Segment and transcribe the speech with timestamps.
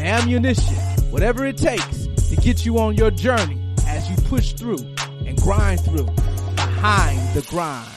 [0.00, 0.74] ammunition,
[1.10, 4.84] whatever it takes to get you on your journey as you push through
[5.26, 6.06] and grind through
[6.54, 7.88] behind the grind.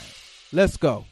[0.52, 1.05] Let's go.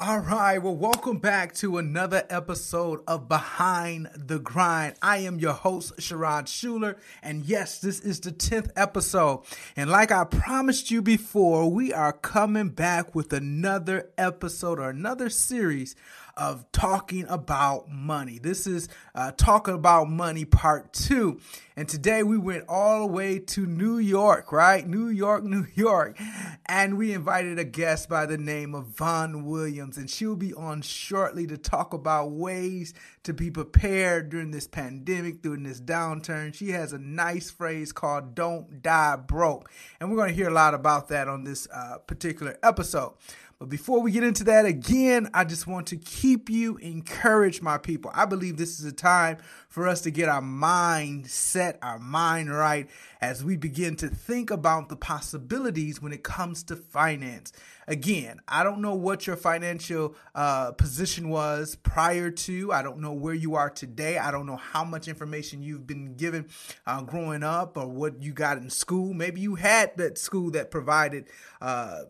[0.00, 4.94] All right, well, welcome back to another episode of Behind the Grind.
[5.02, 9.42] I am your host, Sherrod Schuler, and yes, this is the 10th episode.
[9.74, 15.28] And like I promised you before, we are coming back with another episode or another
[15.28, 15.96] series
[16.38, 18.38] of talking about money.
[18.38, 21.40] This is uh, talking about money part two.
[21.76, 24.86] And today we went all the way to New York, right?
[24.86, 26.18] New York, New York.
[26.66, 29.96] And we invited a guest by the name of Vonne Williams.
[29.96, 35.42] And she'll be on shortly to talk about ways to be prepared during this pandemic,
[35.42, 36.54] during this downturn.
[36.54, 39.70] She has a nice phrase called Don't Die Broke.
[40.00, 43.14] And we're going to hear a lot about that on this uh, particular episode.
[43.58, 47.76] But before we get into that again, I just want to keep you encouraged, my
[47.76, 48.12] people.
[48.14, 52.52] I believe this is a time for us to get our mind set, our mind
[52.52, 52.88] right,
[53.20, 57.52] as we begin to think about the possibilities when it comes to finance.
[57.88, 62.72] Again, I don't know what your financial uh, position was prior to.
[62.72, 64.18] I don't know where you are today.
[64.18, 66.46] I don't know how much information you've been given
[66.86, 69.14] uh, growing up or what you got in school.
[69.14, 71.26] Maybe you had that school that provided.
[71.60, 72.02] Uh,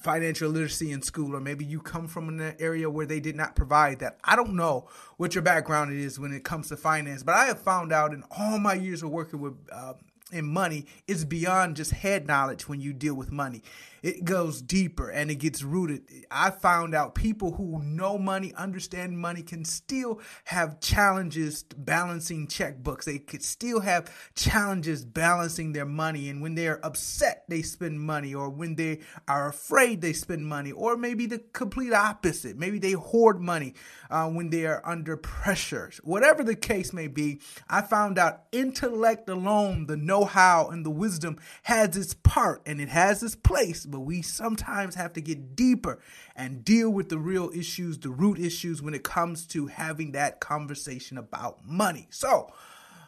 [0.00, 3.54] financial literacy in school, or maybe you come from an area where they did not
[3.54, 4.18] provide that.
[4.24, 7.60] I don't know what your background is when it comes to finance, but I have
[7.60, 9.94] found out in all my years of working with uh,
[10.32, 13.62] in money, it's beyond just head knowledge when you deal with money
[14.02, 16.02] it goes deeper and it gets rooted.
[16.30, 23.04] I found out people who know money, understand money, can still have challenges balancing checkbooks.
[23.04, 26.28] They could still have challenges balancing their money.
[26.28, 30.72] And when they're upset, they spend money, or when they are afraid, they spend money,
[30.72, 32.56] or maybe the complete opposite.
[32.56, 33.74] Maybe they hoard money
[34.10, 35.90] uh, when they are under pressure.
[36.02, 40.90] Whatever the case may be, I found out intellect alone, the know how, and the
[40.90, 45.54] wisdom has its part and it has its place but we sometimes have to get
[45.56, 46.00] deeper
[46.36, 50.40] and deal with the real issues, the root issues when it comes to having that
[50.40, 52.06] conversation about money.
[52.10, 52.52] So,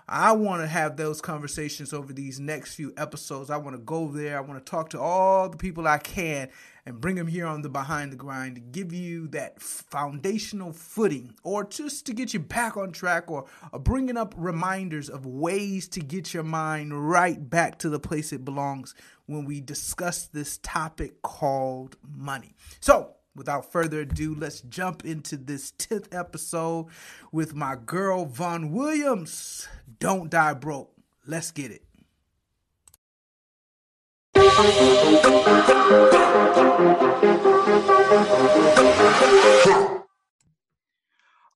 [0.08, 3.50] I want to have those conversations over these next few episodes.
[3.50, 4.36] I want to go there.
[4.36, 6.50] I want to talk to all the people I can
[6.84, 11.34] and bring them here on the Behind the Grind to give you that foundational footing
[11.44, 15.86] or just to get you back on track or, or bringing up reminders of ways
[15.88, 18.94] to get your mind right back to the place it belongs
[19.26, 22.54] when we discuss this topic called money.
[22.80, 26.86] So, without further ado, let's jump into this 10th episode
[27.30, 29.68] with my girl, Vonne Williams.
[30.00, 30.90] Don't die broke.
[31.26, 31.82] Let's get it.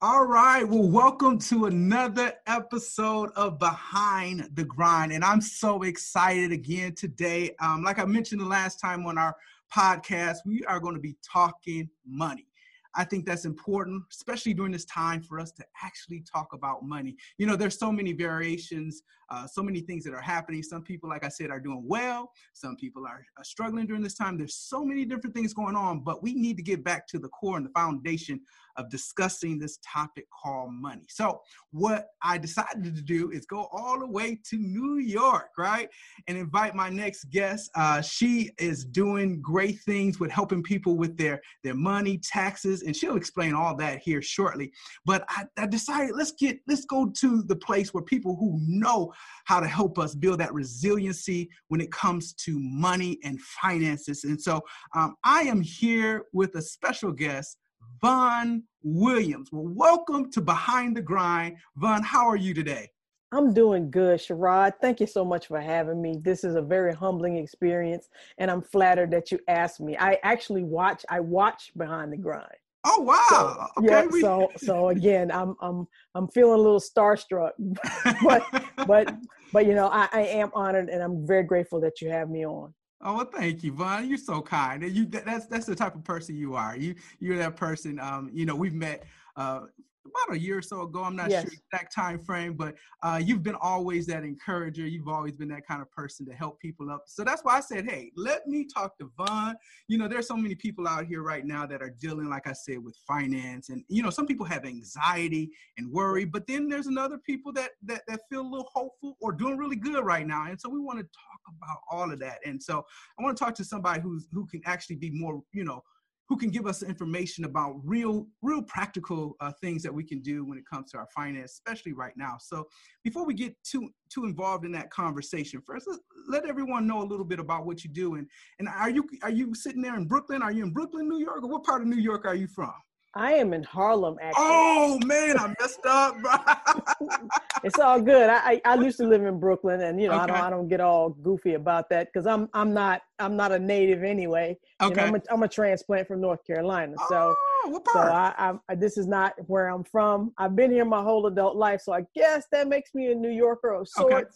[0.02, 0.62] All right.
[0.68, 5.12] Well, welcome to another episode of Behind the Grind.
[5.12, 7.54] And I'm so excited again today.
[7.60, 9.34] Um, like I mentioned the last time on our
[9.72, 12.46] podcast, we are going to be talking money.
[12.96, 17.16] I think that's important, especially during this time for us to actually talk about money.
[17.36, 20.62] You know, there's so many variations, uh, so many things that are happening.
[20.62, 22.32] Some people, like I said, are doing well.
[22.54, 24.38] Some people are, are struggling during this time.
[24.38, 27.28] There's so many different things going on, but we need to get back to the
[27.28, 28.40] core and the foundation
[28.76, 31.06] of discussing this topic called money.
[31.08, 35.88] So, what I decided to do is go all the way to New York, right?
[36.28, 37.70] And invite my next guest.
[37.74, 42.94] Uh, she is doing great things with helping people with their, their money, taxes, and
[42.94, 44.72] she'll explain all that here shortly.
[45.04, 49.12] But I, I decided let's get let's go to the place where people who know
[49.44, 54.24] how to help us build that resiliency when it comes to money and finances.
[54.24, 54.60] And so
[54.94, 57.58] um, I am here with a special guest,
[58.02, 59.48] Vonne Williams.
[59.52, 61.56] Well, welcome to Behind the Grind.
[61.76, 62.90] Vonne, how are you today?
[63.32, 64.74] I'm doing good, Sherrod.
[64.80, 66.20] Thank you so much for having me.
[66.22, 69.96] This is a very humbling experience, and I'm flattered that you asked me.
[69.98, 71.04] I actually watch.
[71.10, 72.46] I watch Behind the Grind.
[72.84, 73.70] Oh wow!
[73.74, 74.06] So, okay, yeah.
[74.06, 74.20] We...
[74.20, 77.50] So so again, I'm I'm I'm feeling a little starstruck,
[78.22, 78.42] but
[78.86, 79.16] but
[79.52, 82.46] but you know I, I am honored and I'm very grateful that you have me
[82.46, 82.72] on.
[83.06, 84.08] Oh well, thank you, Vonne.
[84.08, 84.82] You're so kind.
[84.82, 86.76] You that's that's the type of person you are.
[86.76, 88.00] You you're that person.
[88.00, 89.04] Um, you know, we've met
[89.36, 89.66] uh
[90.06, 91.02] about a year or so ago.
[91.02, 91.44] I'm not yes.
[91.44, 94.86] sure exact time frame, but uh, you've been always that encourager.
[94.86, 97.04] You've always been that kind of person to help people up.
[97.06, 99.54] So that's why I said, hey, let me talk to Vonne.
[99.88, 102.52] You know, there's so many people out here right now that are dealing, like I
[102.52, 106.86] said, with finance, and you know, some people have anxiety and worry, but then there's
[106.86, 110.46] another people that that that feel a little hopeful or doing really good right now.
[110.46, 112.38] And so we want to talk about all of that.
[112.44, 112.84] And so
[113.18, 115.82] I want to talk to somebody who's who can actually be more, you know
[116.28, 120.44] who can give us information about real, real practical uh, things that we can do
[120.44, 122.36] when it comes to our finance, especially right now.
[122.40, 122.64] So
[123.04, 125.88] before we get too too involved in that conversation, first
[126.28, 128.14] let, everyone know a little bit about what you do.
[128.14, 128.28] And
[128.58, 130.42] and are you are you sitting there in Brooklyn?
[130.42, 132.72] Are you in Brooklyn, New York, or what part of New York are you from?
[133.16, 134.44] I am in Harlem, actually.
[134.46, 137.08] Oh man, I messed up, bro.
[137.64, 138.28] it's all good.
[138.28, 140.24] I, I, I used to live in Brooklyn, and you know okay.
[140.24, 143.52] I don't I don't get all goofy about that because I'm I'm not I'm not
[143.52, 144.58] a native anyway.
[144.82, 144.90] Okay.
[144.90, 147.34] You know, I'm a, I'm a transplant from North Carolina, so
[147.64, 150.32] oh, so I, I this is not where I'm from.
[150.36, 153.30] I've been here my whole adult life, so I guess that makes me a New
[153.30, 154.12] Yorker of sorts.
[154.12, 154.26] Okay.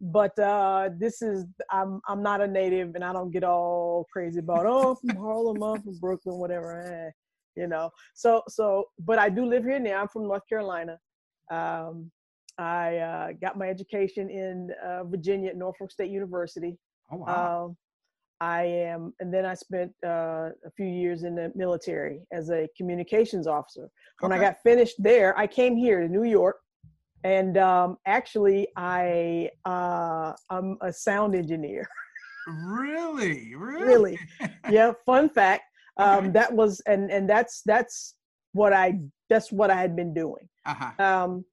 [0.00, 4.40] But uh, this is I'm I'm not a native, and I don't get all crazy
[4.40, 7.14] about oh I'm from Harlem, I'm from Brooklyn, whatever.
[7.58, 7.90] You know.
[8.14, 10.00] So so, but I do live here now.
[10.00, 10.98] I'm from North Carolina.
[11.50, 12.10] Um,
[12.58, 16.76] I uh, got my education in uh, Virginia at Norfolk State University.
[17.12, 17.66] Oh wow.
[17.66, 17.76] Um,
[18.40, 22.68] I am, and then I spent uh, a few years in the military as a
[22.76, 23.90] communications officer.
[24.20, 24.32] When.
[24.32, 26.56] I got finished there, I came here to New York,
[27.24, 31.88] and um, actually, I uh, I'm a sound engineer.
[32.46, 34.18] Really, really, really.
[34.70, 34.92] Yeah.
[35.04, 35.64] Fun fact:
[35.98, 38.14] um, that was and and that's that's
[38.52, 38.98] what i
[39.28, 40.48] that's what i had been doing.
[40.66, 41.04] Uh-huh.
[41.04, 41.44] um,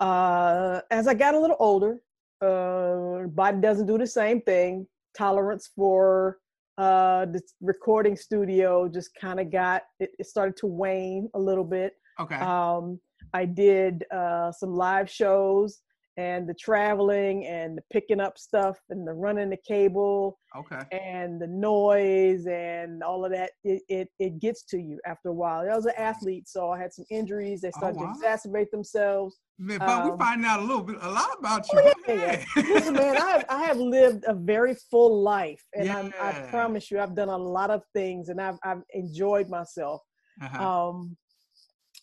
[0.00, 2.00] uh, as i got a little older
[2.44, 4.86] uh, body doesn't do the same thing.
[5.16, 6.38] Tolerance for
[6.78, 11.64] uh, the recording studio just kind of got it, it, started to wane a little
[11.64, 11.94] bit.
[12.20, 12.36] Okay.
[12.36, 13.00] Um,
[13.32, 15.80] i did uh, some live shows
[16.16, 21.40] and the traveling and the picking up stuff and the running the cable okay and
[21.40, 25.68] the noise and all of that it, it, it gets to you after a while
[25.68, 28.12] i was an athlete so i had some injuries they oh, started oh, wow.
[28.12, 31.66] to exacerbate themselves man, but um, we find out a little bit a lot about
[31.72, 32.62] you oh, yeah, yeah.
[32.62, 36.10] listen man I have, I have lived a very full life and yeah.
[36.20, 40.00] i promise you i've done a lot of things and i've, I've enjoyed myself
[40.42, 40.88] uh-huh.
[40.88, 41.16] um,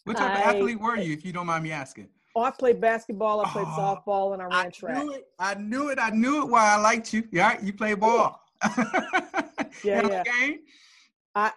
[0.04, 2.52] what type I, of athlete were you if you don't mind me asking Oh, I
[2.52, 5.04] played basketball, I played oh, softball, and I ran I track.
[5.04, 5.28] Knew it.
[5.38, 6.00] I knew it.
[6.00, 6.50] I knew it.
[6.50, 7.24] Why I liked you.
[7.32, 8.42] Yeah, you play ball.
[9.84, 10.24] yeah, yeah.
[10.24, 10.60] Game?
[11.36, 11.52] I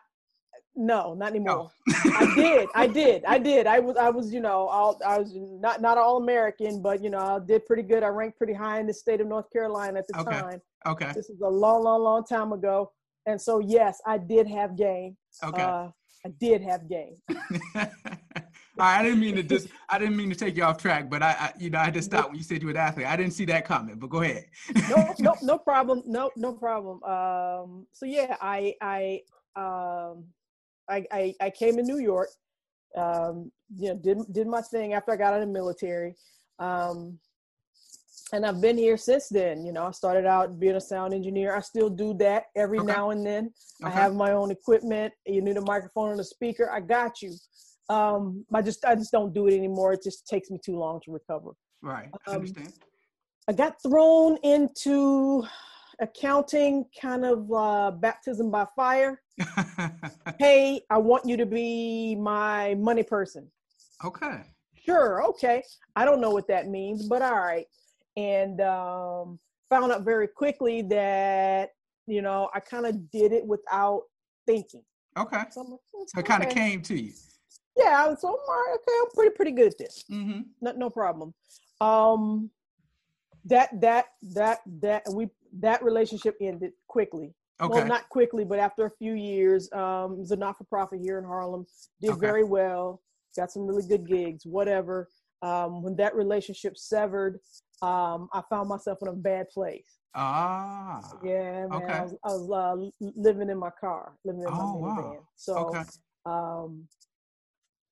[0.76, 1.70] no, not anymore.
[1.86, 1.94] No.
[2.16, 2.68] I did.
[2.74, 3.24] I did.
[3.24, 3.66] I did.
[3.66, 3.96] I was.
[3.96, 4.32] I was.
[4.32, 4.66] You know.
[4.66, 8.02] All, I was not not all American, but you know, I did pretty good.
[8.02, 10.40] I ranked pretty high in the state of North Carolina at the okay.
[10.40, 10.62] time.
[10.86, 11.12] Okay.
[11.14, 12.90] This is a long, long, long time ago,
[13.26, 15.16] and so yes, I did have game.
[15.44, 15.62] Okay.
[15.62, 15.88] Uh,
[16.26, 17.16] I did have game.
[18.78, 21.30] I didn't mean to just I didn't mean to take you off track, but I,
[21.38, 23.06] I you know I just stopped when you said you were an athlete.
[23.06, 24.46] I didn't see that coming, but go ahead.
[24.90, 26.02] no, no, no problem.
[26.06, 27.02] No, no problem.
[27.04, 29.20] Um, so yeah, I I
[29.56, 30.24] um
[30.88, 32.28] I, I, I came to New York.
[32.96, 36.14] Um, you know, did did my thing after I got out of the military.
[36.58, 37.18] Um,
[38.32, 39.64] and I've been here since then.
[39.64, 41.54] You know, I started out being a sound engineer.
[41.54, 42.86] I still do that every okay.
[42.86, 43.52] now and then.
[43.82, 43.92] Okay.
[43.92, 45.12] I have my own equipment.
[45.26, 46.70] You need a microphone and a speaker.
[46.70, 47.34] I got you
[47.88, 49.92] um i just i just don't do it anymore.
[49.92, 51.50] It just takes me too long to recover.
[51.82, 52.08] Right.
[52.26, 52.72] I um, understand.
[53.48, 55.44] I got thrown into
[56.00, 59.20] accounting kind of uh baptism by fire.
[60.38, 63.50] Hey i want you to be my money person.
[64.04, 64.40] Okay.
[64.74, 65.62] Sure okay.
[65.94, 67.66] I don't know what that means but all right.
[68.16, 69.38] And um
[69.68, 71.70] found out very quickly that
[72.06, 74.02] you know i kind of did it without
[74.46, 74.82] thinking.
[75.16, 75.42] Okay.
[75.50, 77.12] So, like, so it kind of came to you
[77.76, 78.96] yeah, so I'm okay.
[79.02, 80.04] I'm pretty pretty good at this.
[80.10, 80.40] Mm-hmm.
[80.60, 81.34] No, no problem.
[81.80, 82.50] Um,
[83.44, 85.28] that that that that we
[85.60, 87.34] that relationship ended quickly.
[87.60, 87.72] Okay.
[87.72, 91.24] Well, not quickly, but after a few years, um, it was a not-for-profit here in
[91.24, 91.66] Harlem.
[92.00, 92.20] Did okay.
[92.20, 93.00] very well.
[93.36, 94.44] Got some really good gigs.
[94.44, 95.08] Whatever.
[95.40, 97.38] Um, when that relationship severed,
[97.80, 99.98] um, I found myself in a bad place.
[100.16, 101.00] Ah.
[101.22, 101.72] Yeah, man.
[101.72, 101.92] Okay.
[101.92, 105.04] I was, I was uh, living in my car, living in oh, my minivan.
[105.04, 105.28] Wow.
[105.36, 105.82] So, okay.
[106.26, 106.88] um,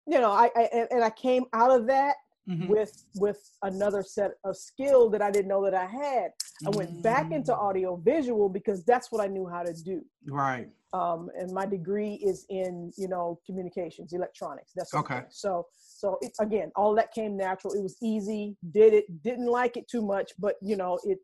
[0.06, 2.16] you know, I, I and I came out of that
[2.48, 2.66] mm-hmm.
[2.66, 6.30] with with another set of skill that I didn't know that I had.
[6.66, 7.02] I went mm-hmm.
[7.02, 7.58] back into mm.
[7.58, 10.02] audio visual because that's what I knew how to do.
[10.28, 10.68] Right.
[10.92, 14.72] Um, and my degree is in you know communications, electronics.
[14.74, 15.22] That's okay.
[15.30, 17.74] So so it, again, all that came natural.
[17.74, 18.56] It was easy.
[18.72, 19.22] Did it?
[19.22, 21.18] Didn't like it too much, but you know it.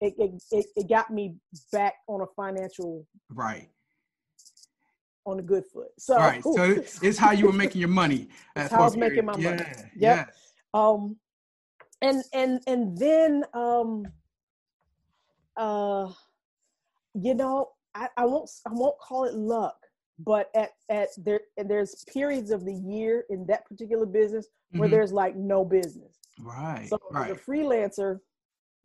[0.00, 1.36] it, it, it, it got me
[1.72, 3.68] back on a financial right
[5.28, 5.88] on a good foot.
[5.98, 8.28] So right, so it's how you were making your money.
[8.56, 9.50] It's how I was making my yeah.
[9.50, 9.64] money.
[9.64, 9.92] Yep.
[9.94, 10.24] Yeah.
[10.74, 11.16] Um,
[12.00, 14.06] and and and then um,
[15.56, 16.10] uh,
[17.14, 19.76] you know, I, I won't I won't call it luck,
[20.18, 24.92] but at at there there's periods of the year in that particular business where Mhm.
[24.92, 26.16] there's like no business.
[26.40, 26.88] Right.
[26.88, 27.30] So right.
[27.30, 28.20] as a freelancer,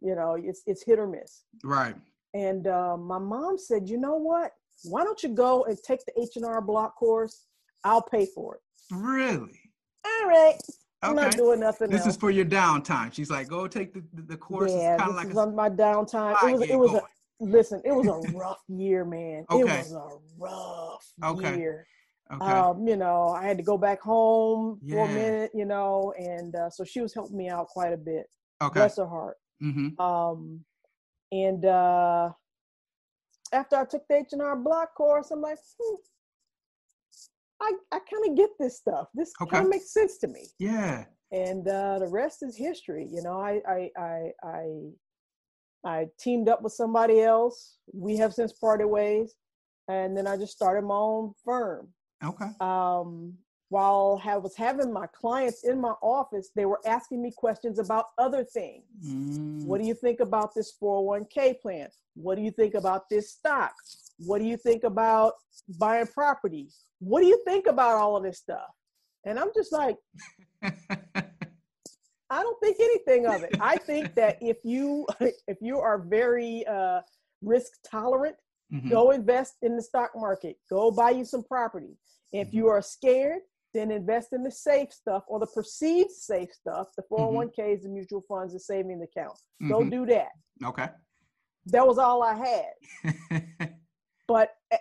[0.02, 1.44] you know, it's it's hit or miss.
[1.64, 1.96] Right.
[2.34, 4.54] And uh, my mom said, you know what?
[4.84, 7.46] Why don't you go and take the H and R Block course?
[7.84, 8.62] I'll pay for it.
[8.94, 9.60] Really.
[10.06, 10.58] All right.
[11.02, 12.12] I'm not doing nothing This else.
[12.12, 13.14] is for your downtime.
[13.14, 14.72] She's like, go take the, the, course.
[14.72, 16.36] yeah, it's kind of this like is a on my downtime.
[16.50, 17.02] It was it was a
[17.42, 17.82] listen.
[17.84, 19.46] It was a rough year, man.
[19.52, 19.80] Okay.
[19.80, 20.08] It was a
[20.40, 21.58] rough Okay.
[21.58, 21.86] year.
[22.34, 22.46] Okay.
[22.46, 25.52] Um, you know, I had to go back home for a minute.
[25.54, 28.28] You know, and uh, so she was helping me out quite a bit.
[28.62, 28.80] okay.
[28.80, 29.36] Bless her heart.
[29.62, 30.00] Mm-hmm.
[30.02, 30.62] Um,
[31.34, 32.30] and uh,
[33.54, 35.96] after I took the H and R Block course, I'm like, hmm,
[37.62, 39.08] I I kind of get this stuff.
[39.14, 39.52] This Okay.
[39.52, 40.48] kind of makes sense to me.
[40.60, 41.06] Yeah.
[41.32, 43.08] and uh, the rest is history.
[43.12, 44.66] You know, I I I I
[45.86, 47.78] I teamed up with somebody else.
[47.94, 49.36] We have since parted ways,
[49.88, 51.90] and then I just started my own firm.
[52.24, 52.52] Okay.
[52.60, 53.38] Um,
[53.78, 58.06] while I was having my clients in my office, they were asking me questions about
[58.20, 58.84] other things.
[59.04, 61.88] Mm, What do you think about this 401k plan?
[62.16, 63.74] What do you think about this stock?
[64.28, 65.34] What do you think about
[65.80, 66.70] buying property?
[67.00, 68.70] What do you think about all of this stuff?
[69.26, 69.98] And I'm just like,
[70.62, 73.56] I don't think anything of it.
[73.60, 75.08] I think that if you
[75.48, 77.02] if you are very uh,
[77.42, 78.36] risk tolerant,
[78.72, 78.90] Mhm.
[78.90, 80.56] go invest in the stock market.
[80.70, 81.94] Go buy you some property.
[82.32, 83.42] If you are scared,
[83.74, 88.22] then invest in the safe stuff or the perceived safe stuff, the 401ks, the mutual
[88.28, 89.38] funds, the saving account.
[89.68, 89.92] Go Mhm.
[89.92, 90.30] do that.
[90.64, 90.90] Okay.
[91.68, 92.74] That was all I had.
[94.28, 94.78] But eh,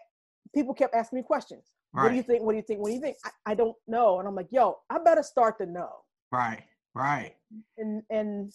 [0.54, 1.64] people kept asking me questions.
[1.90, 2.42] What do you think?
[2.44, 2.80] What do you think?
[2.80, 3.16] What do you think?
[3.25, 4.18] I, I don't know.
[4.20, 6.04] And I'm like, yo, I better start to know.
[6.30, 6.62] Right.
[6.94, 7.34] Right.
[7.76, 8.52] and and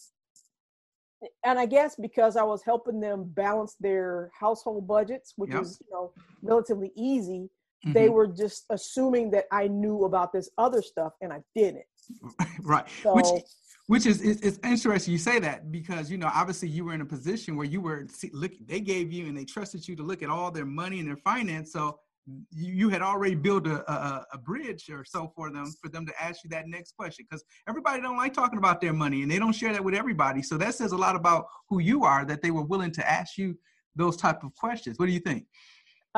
[1.44, 5.62] and I guess because I was helping them balance their household budgets, which Yep.
[5.64, 7.50] is you know relatively easy,
[7.86, 8.14] they Mhm.
[8.14, 11.86] were just assuming that I knew about this other stuff, and I didn't.
[12.64, 12.88] right.
[13.04, 13.28] So Which
[13.88, 17.06] which is it's, interesting you say that because you know obviously you were in a
[17.06, 20.22] position where you were see, look they gave you and they trusted you to look
[20.22, 21.98] at all their money and their finance so
[22.52, 26.06] you, you had already built a, a a bridge or so for them for them
[26.06, 29.32] to ask you that next question because everybody don't like talking about their money and
[29.32, 32.26] they don't share that with everybody so that says a lot about who you are
[32.26, 33.58] that they were willing to ask you
[33.96, 35.46] those type of questions what do you think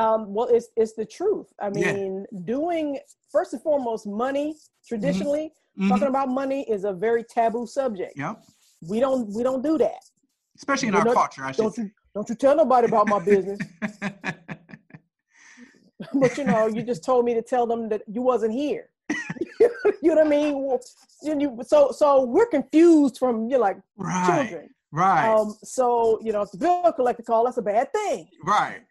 [0.02, 1.48] um, well, it's it's the truth.
[1.66, 1.94] I Yeah.
[1.94, 2.12] mean,
[2.56, 2.86] doing
[3.36, 4.48] first and foremost, money
[4.90, 5.46] traditionally
[5.78, 5.90] Mhm.
[5.90, 8.14] talking about money is a very taboo subject.
[8.24, 8.36] yep
[8.92, 10.02] We don't we don't do that.
[10.62, 13.20] especially in our not- culture i should Don't you don't you tell nobody about my
[13.32, 13.60] business.
[16.22, 18.86] but you know, you just told me to tell them that you wasn't here.
[19.60, 19.70] you
[20.10, 20.54] know what I mean?
[20.66, 20.80] Well,
[21.24, 24.66] you- you- so so we're confused from you're like right children.
[24.92, 25.86] right Um, so
[26.26, 28.22] you know, if the bill collector call, that's a bad thing.
[28.56, 28.82] right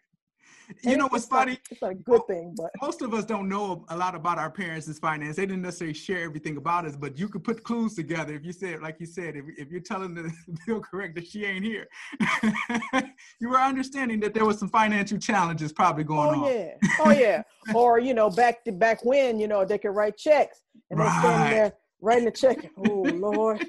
[0.83, 3.47] you know what's not- funny it's not a good thing, but most of us don't
[3.49, 5.35] know a lot about our parents' finance.
[5.37, 8.33] They didn't necessarily share everything about us, but you could put clues together.
[8.33, 10.31] If you said, like you said, if, if you're telling the
[10.65, 11.87] bill correct that she ain't here,
[13.39, 16.35] you were understanding that there was some financial challenges probably going on.
[16.39, 16.53] oh on.
[16.53, 17.43] yeah, oh yeah.
[17.73, 21.05] or you know, back to back when you know they could write checks and they
[21.05, 21.49] standing Right.
[21.51, 22.69] there writing the check.
[22.77, 23.65] Oh Lord,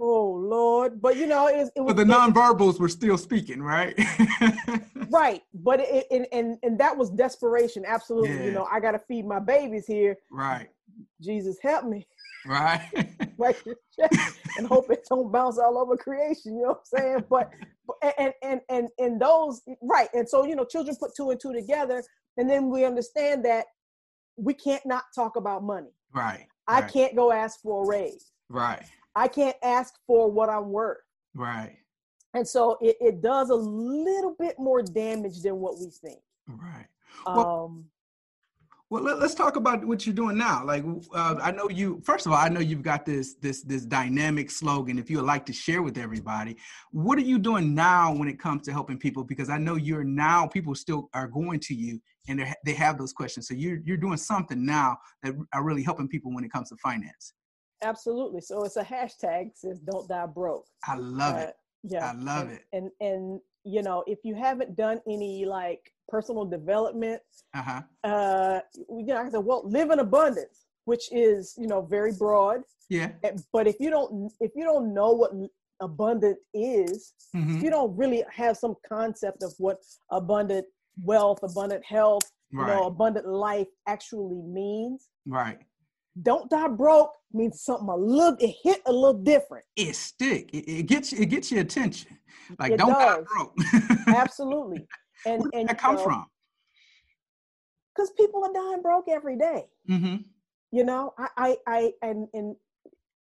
[0.00, 1.00] oh Lord.
[1.00, 3.98] But you know, it, was- it was but the nonverbals were still speaking, right?
[5.10, 5.42] right.
[5.54, 7.84] But it, and, and and that was desperation.
[7.86, 8.36] Absolutely.
[8.36, 8.44] Yeah.
[8.44, 10.16] you know i gotta feed my babies here.
[10.30, 10.68] Right,
[11.20, 12.06] jesus help me.
[12.46, 12.80] Right.
[13.98, 14.10] check
[14.56, 16.54] and hope it don't bounce all over creation.
[16.56, 17.24] You know what i'm saying?
[17.28, 17.50] But,
[17.86, 20.08] but and and and and those right.
[20.14, 22.02] And so you know children put two and two together
[22.38, 23.66] and then we understand that
[24.36, 25.90] we can't not talk about money.
[26.14, 26.46] Right.
[26.68, 28.30] i right, can't go ask for a raise.
[28.48, 28.84] Right,
[29.16, 30.98] i can't ask for what i'm worth
[31.34, 31.76] right,
[32.34, 36.86] and so it, it does a little bit more damage than what we think right.
[37.26, 37.84] Well- um
[38.90, 40.64] Well, let, us talk about what you're doing now.
[40.64, 42.00] Like, uh, I know you.
[42.04, 44.98] First of all, I know you've got this this this dynamic slogan.
[44.98, 46.56] If you would like to share with everybody,
[46.90, 49.24] what are you doing now when it comes to helping people?
[49.24, 52.96] Because I know you're now people still are going to you and they they have
[52.96, 53.48] those questions.
[53.48, 56.76] So you're you're doing something now that are really helping people when it comes to
[56.76, 57.34] finance.
[57.82, 58.40] Absolutely.
[58.40, 61.56] So it's a hashtag says "Don't Die Broke." I love Uh, it.
[61.84, 62.62] Yeah, I love and, it.
[62.72, 67.20] And and you know, if you haven't done any like personal development,
[67.54, 67.82] Uh huh.
[68.04, 72.62] uh, you know, I said, well, live in abundance, which is you know very broad.
[72.88, 73.12] Yeah.
[73.52, 75.32] But if you don't if you don't know what
[75.80, 77.56] abundant is, Mhm.
[77.58, 79.78] if you don't really have some concept of what
[80.10, 80.66] abundant
[81.04, 85.60] wealth, abundant health, you know, abundant life actually means, Right.
[86.22, 89.64] Don't die broke means something a little it hit a little different.
[89.76, 90.50] It stick.
[90.52, 92.18] It, it gets it gets your attention.
[92.58, 93.54] Like It don't die broke.
[94.08, 94.86] Absolutely.
[95.26, 96.26] And Where did and that come from?
[97.92, 99.64] Because people are dying broke every day.
[99.90, 100.16] Mm-hmm.
[100.70, 102.54] You know, I I, I and and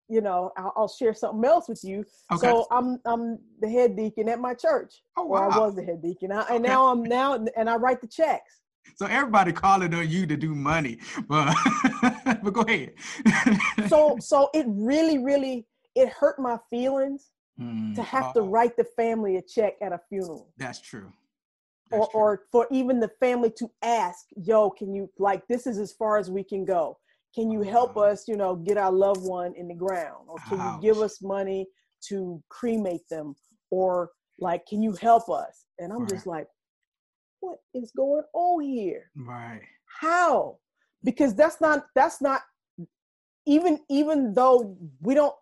[0.08, 2.06] you know, I'll, I'll share something else with you.
[2.32, 2.48] Okay.
[2.48, 5.02] So I'm I'm the head deacon at my church.
[5.18, 6.32] oh Or I was the head deacon.
[6.32, 6.68] I, and Okay.
[6.68, 8.62] now I'm now and I write the checks.
[8.96, 11.56] So everybody calling on you to do money, but
[12.44, 12.94] but go ahead.
[13.88, 18.78] So so it really, really it hurt my feelings Mm, to have to oh, write
[18.78, 20.54] the family a check at a funeral.
[20.58, 21.12] That's true.
[21.92, 22.22] or, true.
[22.22, 26.18] or for even the family to ask, yo, can you like this is as far
[26.18, 26.98] as we can go.
[27.34, 28.04] Can you help Wow.
[28.04, 30.26] us, you know, get our loved one in the ground?
[30.28, 31.68] Or can you give us money
[32.10, 33.36] to cremate them?
[33.70, 35.66] Or like, can you help us?
[35.80, 36.10] And I'm Right.
[36.10, 36.48] just like,
[37.40, 39.12] what is going on here?
[39.16, 39.62] right.
[40.02, 40.58] How?
[41.04, 42.42] Because that's not that's not
[43.46, 45.36] even even though we don't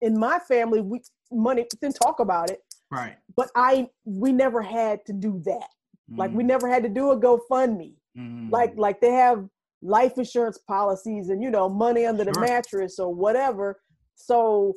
[0.00, 2.60] in my family we money didn't talk about it,
[2.90, 3.16] Right.
[3.36, 5.68] but I we never had to do that.
[6.16, 7.94] Like we Mm, never had to do a GoFundMe.
[8.16, 9.46] mm, Like like they have
[9.82, 13.80] life insurance policies and you know money under the mattress or whatever.
[14.14, 14.74] So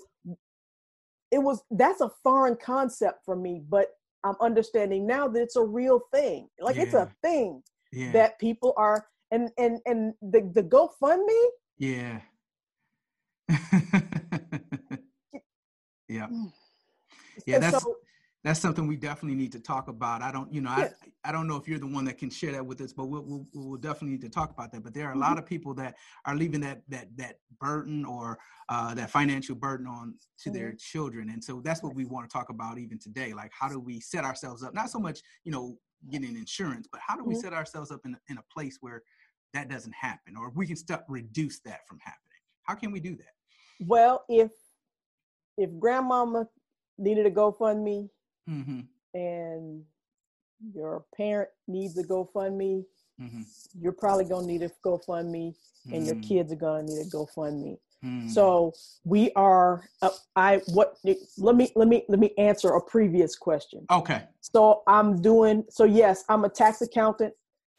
[1.31, 3.88] it was that's a foreign concept for me, but
[4.24, 6.48] I'm understanding now that it's a real thing.
[6.60, 8.12] Like it's a thing yeah.
[8.12, 11.46] that people are and and and the the GoFundMe.
[11.78, 12.20] yeah.
[16.08, 16.28] yeah.
[16.28, 16.51] Mm.
[17.46, 17.96] Yeah, and that's so
[18.43, 20.21] that's something we definitely need to talk about.
[20.24, 20.71] I don't, you know.
[20.71, 20.89] I
[21.24, 23.21] I don't know if you're the one that can share that with us, but we'll
[23.21, 24.83] we'll, we'll definitely need to talk about that.
[24.83, 25.19] But there are a Mm-hmm.
[25.19, 25.95] lot of people that
[26.25, 30.57] are leaving that that that burden or uh, that financial burden on to Mm-hmm.
[30.57, 33.33] their children, and so that's what we want to talk about even today.
[33.33, 34.74] Like, how do we set ourselves up?
[34.74, 35.77] Not so much, you know,
[36.10, 37.41] getting insurance, but how do we Mhm.
[37.41, 39.03] set ourselves up in in a place where
[39.53, 42.41] that doesn't happen, or we can stop reduce that from happening?
[42.63, 43.36] How can we do that?
[43.79, 44.51] well, if
[45.57, 46.50] if grandmama
[46.98, 48.09] needed a GoFundMe
[48.50, 48.82] Mm-hmm.
[49.14, 49.84] and
[50.74, 52.84] your parent needs a GoFundMe,
[53.22, 53.42] Mm-hmm.
[53.80, 55.54] you're probably gonna need a GoFundMe,
[55.92, 57.77] and your Mm, kids are gonna need a GoFundMe.
[58.04, 58.27] mm.
[58.30, 58.74] So
[59.04, 59.88] we are.
[60.01, 60.98] Uh, I what?
[61.38, 63.86] Let me let me let me answer a previous question.
[63.92, 65.66] okay, So I'm doing.
[65.70, 67.34] So yes, I'm a tax accountant,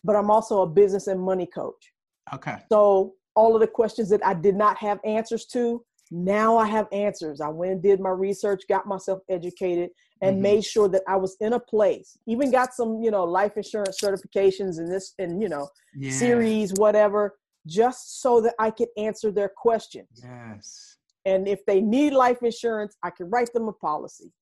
[0.05, 1.93] but I'm also a business and money coach.
[2.33, 6.67] okay, So all of the questions that I did not have answers to, now I
[6.67, 7.41] have answers.
[7.41, 9.91] I went and did my research, got myself educated,
[10.23, 10.41] and Mhm.
[10.41, 12.17] made sure that I was in a place.
[12.27, 16.13] Even got some, you know, life insurance certifications and this and you know, yeah.
[16.13, 20.09] series, whatever, just so that I could answer their questions.
[20.23, 20.97] Yes.
[21.25, 24.33] And if they need life insurance, I can write them a policy.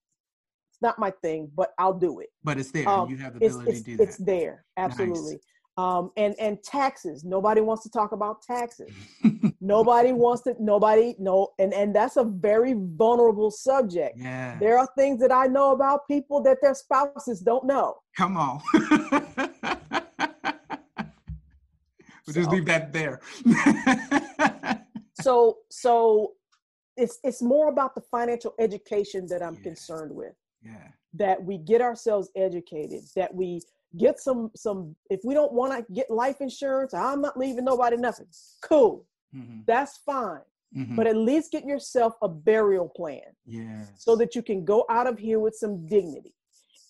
[0.70, 2.28] It's not my thing, but I'll do it.
[2.44, 2.88] But it's there.
[2.88, 4.02] Um, you have the It's ability it's, to do that.
[4.04, 5.40] it's there, absolutely.
[5.80, 7.18] Um, and and taxes.
[7.24, 8.90] Nobody wants to talk about taxes.
[9.74, 10.50] nobody wants to.
[10.72, 11.36] Nobody no.
[11.62, 14.14] And and that's a very vulnerable subject.
[14.18, 14.58] yeah.
[14.64, 17.88] There are things that I know about people that their spouses don't know.
[18.16, 18.60] Come on.
[22.26, 23.20] we'll just leave that there.
[25.20, 26.32] So so
[26.96, 29.62] it's it's more about the financial education that I'm Yeah.
[29.70, 30.34] concerned with.
[30.62, 30.88] yeah.
[31.14, 33.60] that we get ourselves educated that we
[33.96, 37.96] get some some if we don't want to get life insurance i'm not leaving nobody
[37.96, 38.26] nothing.
[38.62, 39.04] Cool.
[39.34, 40.42] Mhm, that's fine.
[40.76, 40.94] Mhm.
[40.94, 43.84] but at least get yourself a burial plan yeah.
[43.96, 46.32] so that you can go out of here with some dignity.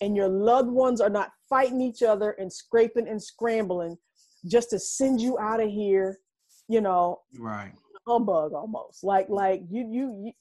[0.01, 3.97] And your loved ones are not fighting each other and scraping and scrambling
[4.45, 6.19] just to send you out of here
[6.67, 7.73] you know right.
[8.07, 9.03] humbug almost.
[9.03, 10.31] Like like you you, you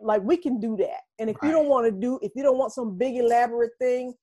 [0.00, 1.00] like we can do that.
[1.18, 4.14] And if you don't want to do if you don't want some big elaborate thing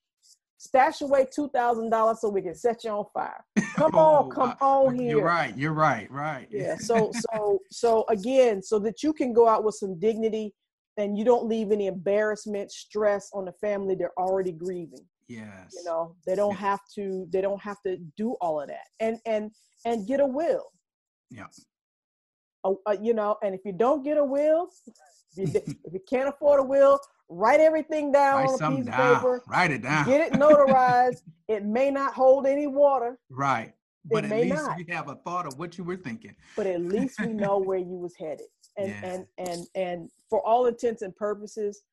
[0.64, 3.44] stash away two thousand dollars so we can set you on fire
[3.76, 5.56] come on Oh, come I- on You're right.
[5.58, 6.10] You're right.
[6.10, 6.48] Right.
[6.50, 10.54] yeah so so so again so that you can go out with some dignity
[10.98, 15.74] and you don't leave any embarrassment stress on the family they're already grieving yes.
[15.76, 16.60] you know they don't Yeah.
[16.70, 19.52] have to they don't have to do all of that and and
[19.86, 20.68] and get a will
[21.30, 21.48] Yeah.
[22.66, 24.70] a- you know, and if you don't get a will,
[25.36, 26.98] if you, if you can't afford a will,
[27.34, 30.06] write everything down Write on a piece of paper, Write it down.
[30.06, 31.22] get it notarized.
[31.48, 33.74] it may not hold any water, right.
[34.06, 34.78] But at may least not.
[34.78, 36.36] we have a thought of what you were thinking.
[36.58, 38.48] but at least we know where you was headed.
[38.78, 39.00] And Yeah.
[39.04, 41.84] and and and for all intents and purposes,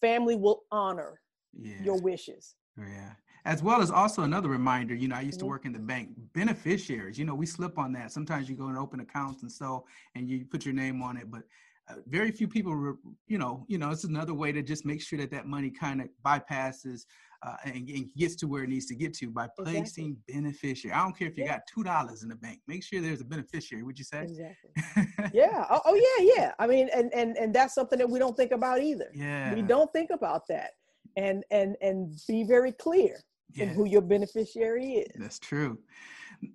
[0.00, 1.20] family will honor
[1.52, 1.82] Yeah.
[1.82, 2.54] your wishes.
[2.76, 3.12] Yeah.
[3.44, 5.48] As well as also another reminder, you know, I used to Mhm.
[5.48, 6.10] work in the bank.
[6.34, 8.12] Beneficiaries, you know, we slip on that.
[8.12, 11.30] Sometimes you go and open accounts and so, and you put your name on it,
[11.30, 11.44] but
[12.06, 12.96] very few people,
[13.26, 16.00] you know, you know, it's another way to just make sure that that money kind
[16.00, 17.02] of bypasses
[17.46, 20.34] uh, and, and, gets to where it needs to get to by placing exactly.
[20.34, 20.94] beneficiary.
[20.94, 21.52] I don't care if you yeah.
[21.52, 22.60] got two dollars in the bank.
[22.66, 23.84] Make sure there's a beneficiary.
[23.84, 24.22] Would you say?
[24.22, 25.30] Exactly.
[25.32, 25.64] yeah.
[25.70, 26.52] Oh, oh, yeah, yeah.
[26.58, 29.08] I mean, and and and that's something that we don't think about either.
[29.14, 29.54] Yeah.
[29.54, 30.72] We don't think about that,
[31.16, 33.20] and and and be very clear
[33.54, 33.64] yeah.
[33.64, 35.12] in who your beneficiary is.
[35.14, 35.78] That's true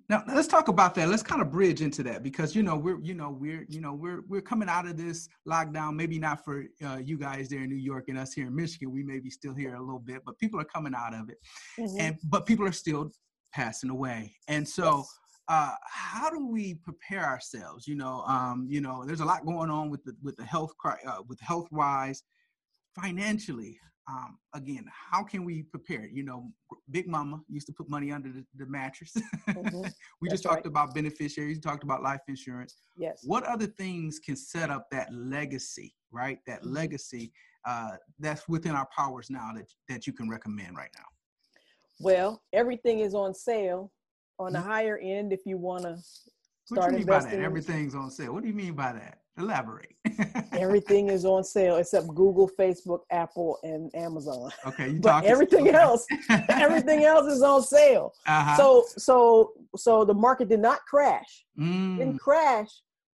[0.08, 1.08] now let's talk about that.
[1.08, 3.92] Let's kind of bridge into that because you know we're you know we're you know
[3.92, 7.68] we're we're coming out of this lockdown maybe not for uh, you guys there in
[7.68, 8.92] new york and us here in michigan.
[8.92, 11.38] We may be still here a little bit but people are coming out of it.
[11.78, 12.00] Mm-hmm.
[12.00, 13.10] and but people are still
[13.52, 14.34] passing away.
[14.48, 15.18] And so yes.
[15.48, 17.86] uh, how do we prepare ourselves?
[17.86, 20.72] You know um, you know there's a lot going on with the with the health
[20.84, 22.22] uh, with health wise
[23.00, 26.06] financially um, again, how can we prepare?
[26.12, 26.50] You know,
[26.90, 29.12] Big Mama used to put money under the, the mattress.
[29.48, 29.82] Mm-hmm.
[30.20, 30.66] we just talked right.
[30.66, 32.76] about beneficiaries, talked about life insurance.
[32.98, 33.22] Yes.
[33.24, 36.38] What other things can set up that legacy, right?
[36.46, 36.74] That mm-hmm.
[36.74, 37.32] legacy
[37.66, 41.04] uh, that's within our powers now that, that you can recommend right now?
[42.00, 43.90] Well, everything is on sale
[44.38, 44.68] on the mm-hmm.
[44.68, 46.36] higher end if you want to start
[46.66, 47.30] what do you mean investing.
[47.32, 47.44] By that?
[47.44, 48.34] Everything's on sale.
[48.34, 49.18] What do you mean by that?
[49.36, 49.94] Elaborate.
[50.52, 54.50] everything is on sale except Google, Facebook, Apple, and Amazon.
[54.66, 56.06] Okay, you but everything else,
[56.48, 58.12] everything else is on sale.
[58.26, 58.56] Uh-huh.
[58.56, 61.44] So, so, so the market did not crash.
[61.58, 61.98] Mm.
[61.98, 62.68] Didn't crash.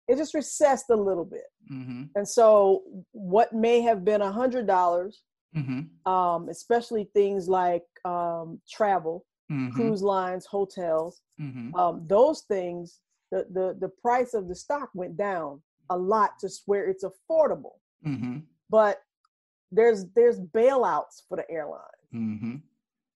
[0.08, 1.44] It just recessed a little bit.
[1.70, 2.04] Mm-hmm.
[2.16, 5.22] And so, what may have been a hundred dollars,
[5.56, 6.10] mm-hmm.
[6.10, 9.70] um, especially things like um, travel, mm-hmm.
[9.74, 11.74] cruise lines, hotels, mm-hmm.
[11.74, 13.00] um, those things,
[13.30, 17.76] the, the the price of the stock went down a lot to where it's affordable.
[18.06, 18.38] Mm-hmm.
[18.70, 18.98] But
[19.72, 21.80] there's there's bailouts for the airline.
[22.14, 22.54] Mm-hmm.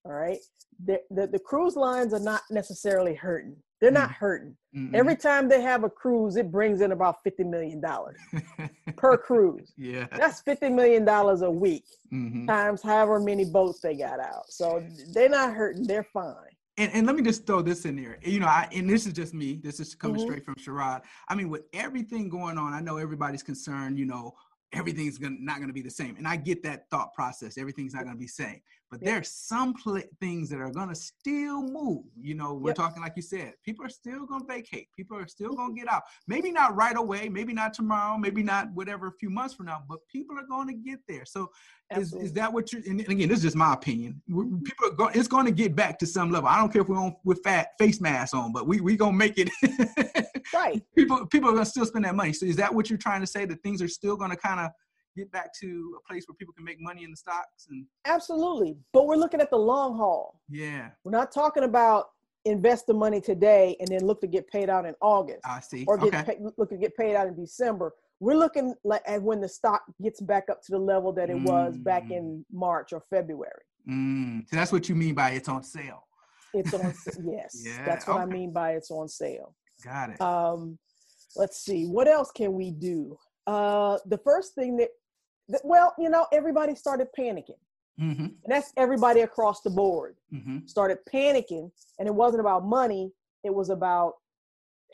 [0.05, 0.39] All right,
[0.85, 3.57] the, the, the cruise lines are not necessarily hurting.
[3.81, 4.01] They're mm-hmm.
[4.01, 4.57] not hurting.
[4.95, 8.17] Every time they have a cruise, it brings in about fifty million dollars
[8.97, 9.73] per cruise.
[9.77, 12.47] Yeah, that's fifty million dollars a week mm-hmm.
[12.47, 14.45] times however many boats they got out.
[14.49, 14.83] So
[15.13, 15.87] they're not hurting.
[15.87, 16.35] They're fine
[16.79, 18.19] and, and let me just throw this in there.
[18.23, 19.61] You know, I, and this is just me.
[19.63, 20.25] This is coming mm-hmm.
[20.25, 21.03] straight from Sherrod.
[21.29, 23.99] I mean, with everything going on, I know everybody's concerned.
[23.99, 24.35] You know,
[24.73, 27.59] everything's gonna, not going to be the same, and I get that thought process.
[27.59, 28.61] Everything's not going to be same
[28.93, 29.11] but yep.
[29.11, 32.77] there's some pl- things that are going to still move you know we're yep.
[32.77, 35.57] talking like you said people are still going to vacate people are still mm-hmm.
[35.57, 39.13] going to get out maybe not right away maybe not tomorrow maybe not whatever a
[39.13, 41.25] few months from now but people are going to get there.
[41.25, 41.51] So
[41.97, 44.63] is, is that what you're and again this is just my opinion mm-hmm.
[44.63, 46.89] people are going it's going to get back to some level i don't care if
[46.89, 49.51] we're on with fat face masks on but we we going to make it
[50.55, 50.83] right.
[50.97, 53.21] people people are going to still spend that money so is that what you're trying
[53.21, 54.71] to say that things are still going to kind of
[55.17, 58.77] get back to a place where people can make money in the stocks and absolutely
[58.93, 62.11] but we're looking at the long haul yeah we're not talking about
[62.45, 65.85] invest the money today and then look to get paid out in august i see
[65.87, 66.35] or get okay.
[66.35, 69.83] pay, look to get paid out in december we're looking like at when the stock
[70.03, 71.45] gets back up to the level that it mm.
[71.45, 72.13] was back mm.
[72.13, 73.53] in march or february
[73.89, 74.41] mm.
[74.49, 76.05] so that's what you mean by it's on sale
[76.55, 76.95] it's on
[77.25, 78.23] yes yeah, that's what okay.
[78.23, 80.79] i mean by it's on sale got it um
[81.37, 84.89] let's see what else can we do uh the first thing that
[85.65, 87.59] well, you know, everybody started panicking.
[88.01, 88.25] Mm-hmm.
[88.25, 90.59] And that's everybody across the board mm-hmm.
[90.67, 91.71] started panicking.
[91.99, 93.13] And it wasn't about money,
[93.45, 94.15] it was about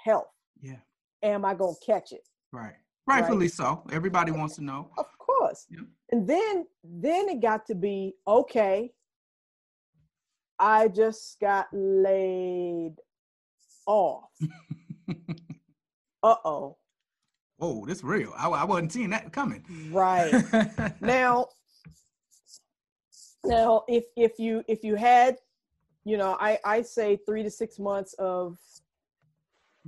[0.04, 0.28] health.
[0.60, 0.76] Yeah.
[1.22, 2.26] Am I going to catch it?
[2.52, 2.74] Right.
[3.06, 3.52] Rightfully right?
[3.52, 3.82] so.
[3.92, 4.90] Everybody wants to know.
[4.98, 5.66] Of course.
[5.70, 5.80] Yeah.
[6.10, 8.90] And then then it got to be okay.
[10.58, 12.96] I just got laid
[13.86, 14.30] off.
[16.22, 16.68] uh
[17.60, 18.32] oh oh, this real.
[18.36, 19.64] I, I wasn't seeing that coming.
[19.90, 20.32] Right.
[21.00, 21.48] now,
[23.44, 25.36] now if if you if you had,
[26.04, 28.58] you know, I I say three to six months of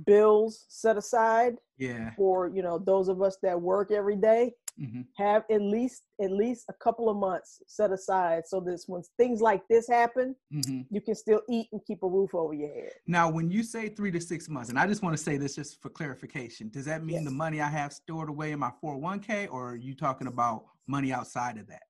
[0.05, 1.57] bills set aside.
[1.77, 2.11] Yeah.
[2.15, 5.01] For you know those of us that work every day, mm-hmm.
[5.17, 9.41] have at least at least a couple of months set aside so that when things
[9.41, 10.81] like this happen, mm-hmm.
[10.89, 12.91] you can still eat and keep a roof over your head.
[13.07, 15.55] Now, when you say three to six months, and I just want to say this
[15.55, 17.25] just for clarification, does that mean yes.
[17.25, 21.11] the money I have stored away in my 401k, or are you talking about money
[21.11, 21.83] outside of that?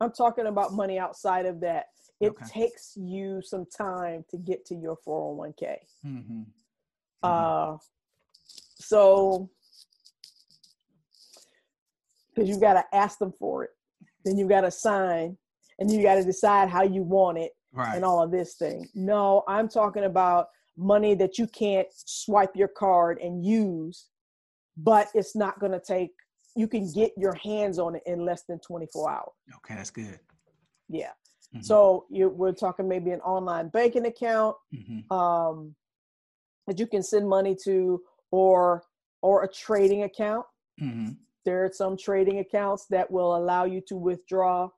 [0.00, 1.86] I'm talking about money outside of that.
[2.20, 2.46] It okay.
[2.46, 5.76] takes you some time to get to your 401k.
[6.06, 6.42] Mm-hmm.
[7.22, 7.76] Uh,
[8.74, 9.48] so
[12.34, 13.70] because you got to ask them for it.
[14.24, 15.36] Then you got to sign,
[15.78, 17.94] and you got to decide how you want it, right.
[17.96, 18.88] and all of this thing.
[18.94, 24.06] No, I'm talking about money that you can't swipe your card and use,
[24.76, 26.10] but it's not going to take.
[26.54, 29.28] You can get your hands on it in less than 24 hours.
[29.56, 30.18] Okay, that's good.
[30.88, 31.10] Yeah.
[31.54, 31.62] Mm-hmm.
[31.62, 35.12] So you, we're talking maybe an online banking account mm-hmm.
[35.12, 35.74] um,
[36.66, 38.82] that you can send money to, or
[39.20, 40.46] or a trading account.
[40.80, 41.12] Mm-hmm
[41.44, 44.68] there are some trading accounts that will allow you to withdraw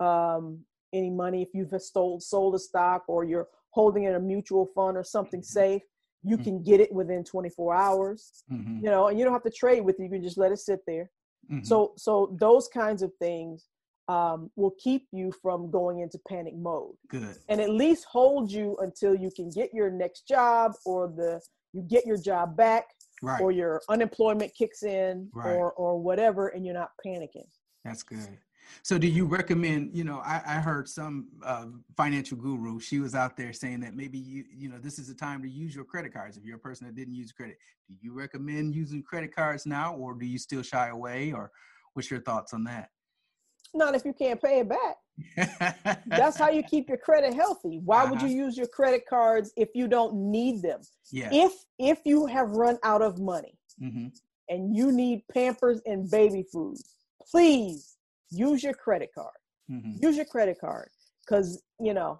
[0.00, 0.60] um,
[0.92, 4.96] any money if you've sold sold a stock or you're holding in a mutual fund
[4.96, 5.44] or something Mhm.
[5.44, 5.82] safe.
[6.22, 6.44] You Mhm.
[6.44, 8.44] can get it within 24 hours.
[8.50, 8.82] Mhm.
[8.82, 10.04] You know, and you don't have to trade with it.
[10.04, 11.10] You can just let it sit there.
[11.50, 11.66] Mhm.
[11.66, 13.68] So so those kinds of things
[14.06, 17.38] um, will keep you from going into panic mode good.
[17.48, 21.40] and at least hold you until you can get your next job or the
[21.72, 23.40] you get your job back Right.
[23.40, 25.54] or your unemployment kicks in Right.
[25.54, 27.48] or or whatever and you're not panicking
[27.84, 28.38] That's good.
[28.82, 29.94] So, do you recommend?
[29.94, 31.66] You know, I, I heard some uh,
[31.98, 32.80] financial guru.
[32.80, 35.48] She was out there saying that maybe you, you know, this is the time to
[35.50, 36.38] use your credit cards.
[36.38, 39.94] If you're a person that didn't use credit, do you recommend using credit cards now,
[39.94, 41.32] or do you still shy away?
[41.32, 41.50] Or
[41.92, 42.88] what's your thoughts on that?
[43.74, 44.96] not if you can't pay it back
[46.06, 47.80] that's how you keep your credit healthy.
[47.84, 48.26] Why would Uh-huh.
[48.26, 50.80] you use your credit cards if you don't need them?
[51.10, 51.28] Yeah.
[51.32, 54.08] if if you have run out of money hmm
[54.48, 56.76] and you need pampers and baby food
[57.30, 57.96] please
[58.30, 59.38] use your credit card.
[59.68, 60.88] Hmm use your credit card.
[61.24, 62.18] Because you know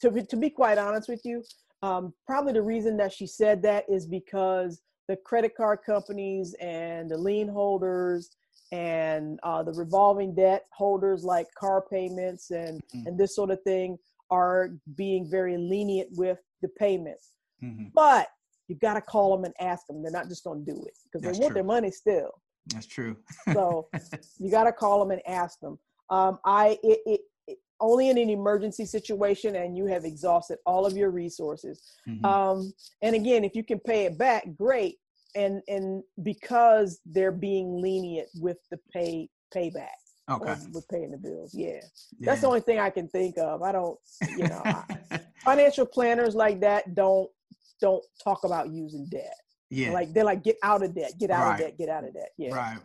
[0.00, 1.42] to, be- to be quite honest with you
[1.82, 7.10] um, probably the reason that she said that is because the credit card companies and
[7.10, 8.30] the lien holders
[8.72, 13.06] and uh, the revolving debt holders like car payments and Mhm.
[13.06, 13.98] and this sort of thing
[14.30, 18.28] are being very lenient with the payments hmm but
[18.68, 20.96] you got to call them and ask them they're not just going to do it
[21.04, 21.54] because they want true.
[21.54, 22.30] their money still
[22.68, 23.16] That's true.
[23.52, 23.88] so
[24.38, 25.76] you got to call them and ask them.
[26.10, 30.86] Um, I it, it, it only in an emergency situation and you have exhausted all
[30.86, 31.82] of your resources.
[32.06, 32.24] Mhm.
[32.24, 34.98] Um, and again, if you can pay it back, great.
[35.34, 39.88] And and because they're being lenient with the pay payback
[40.30, 40.54] okay.
[40.72, 41.80] with paying the bills, yeah, Yeah.
[42.20, 43.62] that's the only thing I can think of.
[43.62, 43.98] I don't,
[44.36, 47.28] you know, I- financial planners like that don't
[47.80, 49.34] don't talk about using debt.
[49.70, 49.90] yeah.
[49.92, 51.52] Like they're like, get out of debt, get out Right.
[51.54, 52.30] of debt, get out of debt.
[52.36, 52.54] Yeah.
[52.54, 52.78] Right.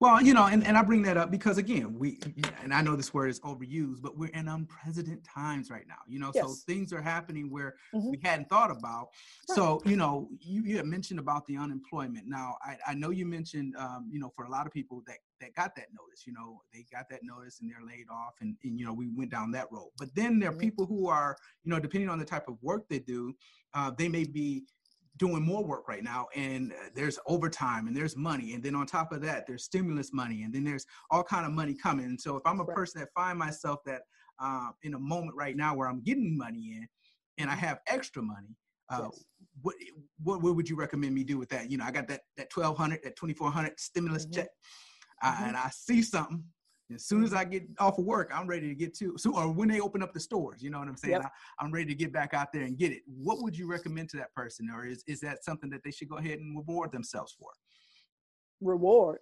[0.00, 2.18] Well, you know, and, and I bring that up because again, we
[2.62, 5.98] and I know this word is overused, but we're in unprecedented times right now.
[6.06, 8.10] You know, so things are happening where Mhm.
[8.10, 9.08] we hadn't thought about.
[9.48, 9.56] Right.
[9.56, 12.26] So, you know, you, you had mentioned about the unemployment.
[12.26, 15.18] Now, I, I know you mentioned, um, you know, for a lot of people that
[15.40, 18.56] that got that notice, you know, they got that notice and they're laid off, and,
[18.64, 19.90] and you know, we went down that road.
[19.98, 20.60] But then there are Mhm.
[20.60, 23.34] people who are, you know, depending on the type of work they do,
[23.74, 24.64] uh, they may be
[25.16, 28.84] doing more work right now and uh, there's overtime and there's money and then on
[28.86, 32.20] top of that there's stimulus money and then there's all kind of money coming and
[32.20, 32.74] so if i'm a Right.
[32.74, 34.02] person that find myself that
[34.40, 36.88] uh, in a moment right now where i'm getting money in
[37.38, 38.56] and i have extra money
[38.90, 39.24] uh, Yes.
[39.62, 39.76] what,
[40.22, 42.48] what what would you recommend me do with that you know i got that that
[42.52, 44.34] 1200 that 2400 stimulus Mhm.
[44.34, 44.48] check
[45.22, 45.46] uh, Mhm.
[45.48, 46.44] and i see something
[46.94, 49.50] as soon as I get off of work, I'm ready to get to so or
[49.50, 51.12] when they open up the stores, you know what I'm saying?
[51.14, 51.24] Yep.
[51.24, 53.02] I, I'm ready to get back out there and get it.
[53.06, 56.08] What would you recommend to that person, or is is that something that they should
[56.08, 57.50] go ahead and reward themselves for?
[58.60, 59.18] Reward.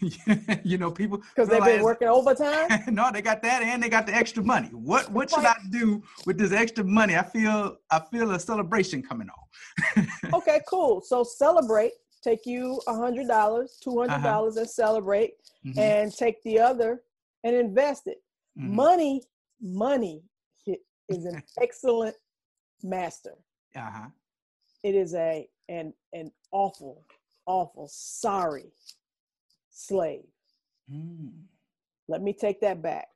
[0.62, 2.68] you know, people Because they've been working overtime?
[2.88, 4.68] no, they got that and they got the extra money.
[4.68, 7.16] What what should I do with this extra money?
[7.16, 10.06] I feel I feel a celebration coming on.
[10.34, 11.00] okay, cool.
[11.00, 11.92] So celebrate.
[12.22, 17.02] Take you a hundred dollars, two hundred dollars, and celebrate, Mhm, and take the other
[17.46, 18.18] and invest it.
[18.58, 18.70] mhm.
[18.70, 19.22] Money,
[19.60, 20.22] money
[21.08, 22.16] is an excellent
[22.82, 23.34] master.
[23.76, 24.08] Uh-huh.
[24.82, 27.04] It is a an an awful,
[27.46, 28.72] awful sorry
[29.70, 30.24] slave.
[30.90, 31.32] Mm.
[32.08, 33.06] Let me take that back.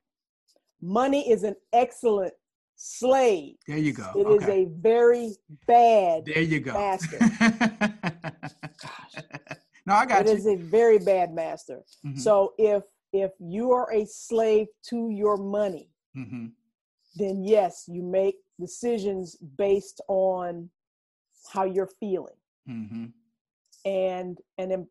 [0.81, 2.33] Money is an excellent
[2.75, 3.55] slave.
[3.67, 4.09] There you go.
[4.15, 4.63] It is okay.
[4.63, 5.31] a very
[5.67, 6.73] bad there you go.
[6.73, 7.19] master.
[9.85, 10.35] no, I got It you.
[10.37, 11.83] is a very bad master.
[12.05, 16.51] Mhm, So if if you are a slave to your money, mhm.
[17.15, 20.69] then yes, you make decisions based on
[21.53, 22.35] how you're feeling.
[22.65, 23.05] hmm
[23.85, 24.87] And and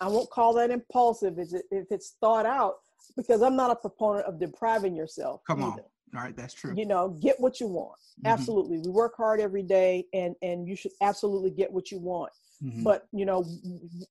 [0.00, 2.76] I won't call that impulsive if it- if it's thought out
[3.16, 5.42] because I'm not a proponent of depriving yourself.
[5.46, 5.78] Come on.
[6.14, 6.74] All right, that's true.
[6.74, 7.98] You know, get what you want.
[8.20, 8.78] Mhm, Absolutely.
[8.78, 12.32] We work hard every day and and you should absolutely get what you want.
[12.62, 12.84] Mhm.
[12.84, 13.44] But, you know,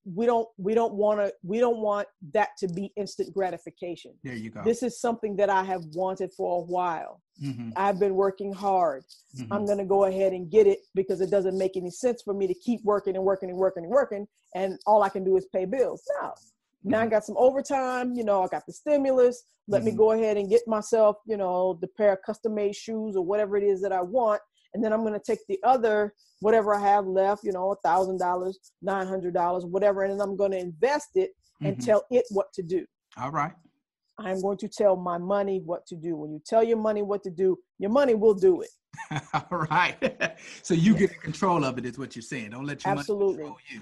[0.06, 4.14] we don't we don't want to we don't want that to be instant gratification.
[4.24, 4.64] there you go.
[4.64, 7.22] This is something that I have wanted for a while.
[7.42, 9.04] Mhm, I've been working hard.
[9.38, 9.48] mhm.
[9.52, 12.34] I'm going to go ahead and get it because it doesn't make any sense for
[12.34, 15.38] me to keep working and working and working and working and all I can do
[15.38, 16.02] is pay bills.
[16.22, 16.34] No.
[16.84, 19.44] Now I got some overtime, you know, I got the stimulus.
[19.68, 19.98] Let me Mhm.
[19.98, 23.58] go ahead and get myself, you know, the pair of custom made shoes or whatever
[23.58, 24.42] it is that I want.
[24.74, 27.76] And then I'm going to take the other, whatever I have left, you know, a
[27.88, 31.86] thousand dollars, nine hundred dollars, whatever, and then I'm going to invest it and Mhm.
[31.86, 32.86] tell it what to do.
[33.18, 33.54] All right.
[34.18, 36.16] I'm going to tell my money what to do.
[36.16, 38.70] When you tell your money what to do, your money will do it.
[39.34, 40.38] All right.
[40.62, 42.52] so you get in control of it is what you're saying.
[42.52, 43.44] Don't let your Absolutely.
[43.44, 43.82] money control you.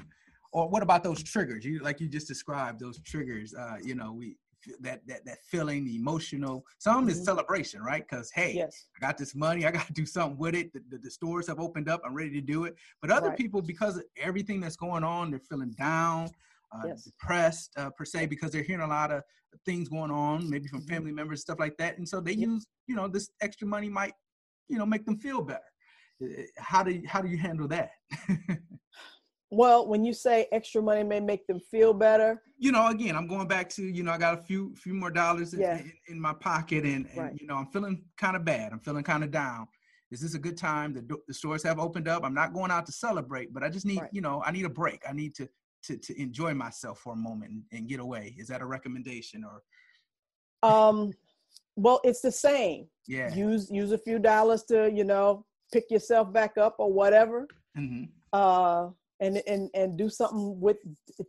[0.53, 1.65] or what about those triggers?
[1.65, 3.53] You like you just described those triggers.
[3.53, 4.37] Uh, you know, we
[4.81, 6.65] that that that feeling, the emotional.
[6.77, 7.09] Some mm-hmm.
[7.09, 8.05] is celebration, right?
[8.07, 8.87] Because hey, yes.
[8.95, 10.73] I got this money, I got to do something with it.
[10.73, 12.75] The, the, the, stores have opened up, I'm ready to do it.
[13.01, 13.37] But other right.
[13.37, 16.29] people, because of everything that's going on, they're feeling down,
[16.71, 17.03] uh, yes.
[17.03, 19.23] depressed uh, per se, because they're hearing a lot of
[19.65, 20.89] things going on, maybe from mm-hmm.
[20.89, 24.13] family members, stuff like that, and so they use, you know, this extra money might,
[24.69, 25.61] you know, make them feel better.
[26.57, 27.91] How do you, how do you handle that?
[29.49, 33.27] Well, when you say extra money may make them feel better, you know, again, I'm
[33.27, 35.77] going back to you know I got a few few more dollars in, yeah.
[35.77, 37.33] in, in my pocket, and, and right.
[37.39, 38.71] you know I'm feeling kind of bad.
[38.71, 39.67] I'm feeling kind of down.
[40.09, 40.93] Is this a good time?
[40.93, 42.23] The the stores have opened up.
[42.23, 44.09] I'm not going out to celebrate, but I just need right.
[44.11, 45.03] you know I need a break.
[45.07, 45.47] I need to
[45.83, 48.35] to to enjoy myself for a moment and, and get away.
[48.37, 49.61] Is that a recommendation or?
[50.63, 51.13] Um,
[51.75, 52.87] well, it's the same.
[53.07, 53.33] Yeah.
[53.33, 57.47] Use use a few dollars to you know pick yourself back up or whatever.
[57.77, 58.05] Mm-hmm.
[58.33, 60.77] Uh, and and and do something with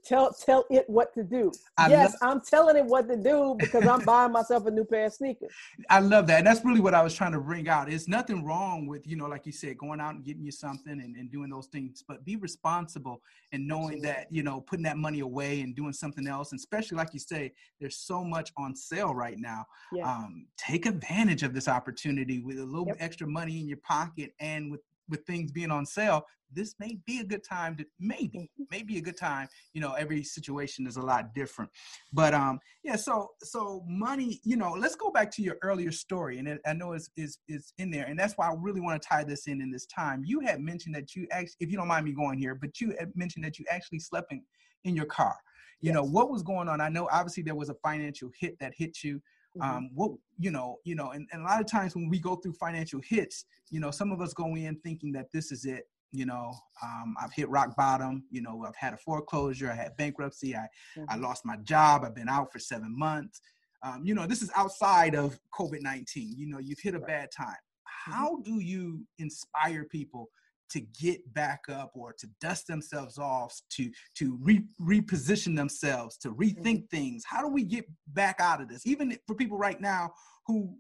[0.04, 1.50] tell tell it what to do.
[1.76, 4.84] I yes, love, I'm telling it what to do because I'm buying myself a new
[4.84, 5.50] pair of sneakers.
[5.90, 6.38] I love that.
[6.38, 7.90] And that's really what I was trying to bring out.
[7.90, 10.92] It's nothing wrong with, you know, like you said, going out and getting you something
[10.92, 13.22] and, and doing those things, but be responsible
[13.52, 16.52] and knowing that, you know, putting that money away and doing something else.
[16.52, 19.64] And especially like you say, there's so much on sale right now.
[19.92, 20.10] Yeah.
[20.10, 22.96] Um, take advantage of this opportunity with a little Yep.
[23.00, 27.20] extra money in your pocket and with with things being on sale, this may be
[27.20, 29.48] a good time to maybe, maybe a good time.
[29.74, 31.70] You know, every situation is a lot different.
[32.12, 36.38] But um, yeah, so so money, you know, let's go back to your earlier story.
[36.38, 38.06] And it, I know it's is is in there.
[38.06, 40.22] And that's why I really want to tie this in in this time.
[40.24, 42.94] You had mentioned that you actually, if you don't mind me going here, but you
[42.98, 44.42] had mentioned that you actually slept in,
[44.84, 45.36] in your car.
[45.80, 46.80] You know, what was going on?
[46.80, 49.20] I know obviously there was a financial hit that hit you
[49.56, 49.64] Mhm.
[49.64, 52.36] um, what you know you know and, and a lot of times when we go
[52.36, 55.84] through financial hits you know some of us go in thinking that this is it
[56.12, 59.96] you know um, i've hit rock bottom you know i've had a foreclosure i had
[59.96, 60.66] bankruptcy i
[61.08, 61.16] i Mhm.
[61.16, 63.40] lost my job i've been out for seven months
[63.82, 66.06] um, you know this is outside of covid-19
[66.36, 67.06] you know you've hit a Right.
[67.06, 70.28] bad time how do you inspire people
[70.70, 76.32] to get back up or to dust themselves off to to re- reposition themselves to
[76.32, 77.24] rethink things.
[77.26, 78.86] How do we get back out of this?
[78.86, 80.12] Even for people right now
[80.46, 80.74] who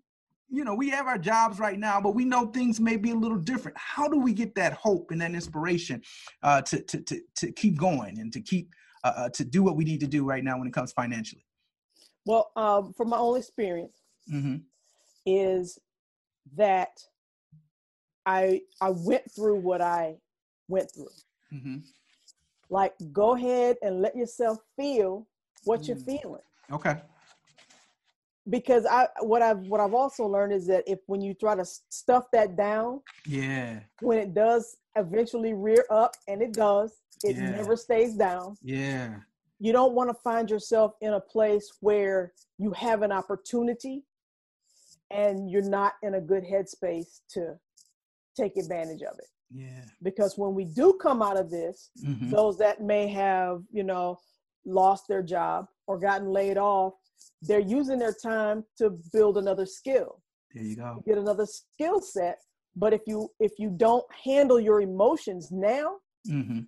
[0.48, 3.16] you know we have our jobs right now but we know things may be a
[3.16, 3.76] little different.
[3.78, 6.02] How do we get that hope and that inspiration
[6.42, 8.74] uh, to, to to to keep going and to keep
[9.04, 11.44] uh, uh, to do what we need to do right now when it comes financially?
[12.24, 14.56] Well, um, from my own experience, hmm
[15.26, 15.78] is
[16.56, 17.02] that
[18.28, 20.18] I I went through what I
[20.68, 21.16] went through.
[21.50, 21.78] hmm
[22.68, 25.26] Like, go ahead and let yourself feel
[25.64, 26.04] what you're Mm.
[26.20, 26.42] feeling.
[26.70, 26.96] okay
[28.50, 31.64] Because I what I've what I've also learned is that if when you try to
[31.64, 36.90] stuff that down, yeah when it does eventually rear up, and it does,
[37.22, 37.56] it Yeah.
[37.56, 38.56] never stays down.
[38.62, 39.20] yeah
[39.58, 44.04] You don't want to find yourself in a place where you have an opportunity
[45.10, 47.58] and you're not in a good headspace to
[48.40, 49.30] take advantage of it.
[49.62, 53.84] yeah Because when we do come out of this, hmm those that may have, you
[53.90, 54.06] know,
[54.80, 56.92] lost their job or gotten laid off,
[57.46, 60.10] they're using their time to build another skill,
[60.54, 62.36] there you go get another skill set.
[62.82, 65.88] But if you if you don't handle your emotions now,
[66.26, 66.60] hmm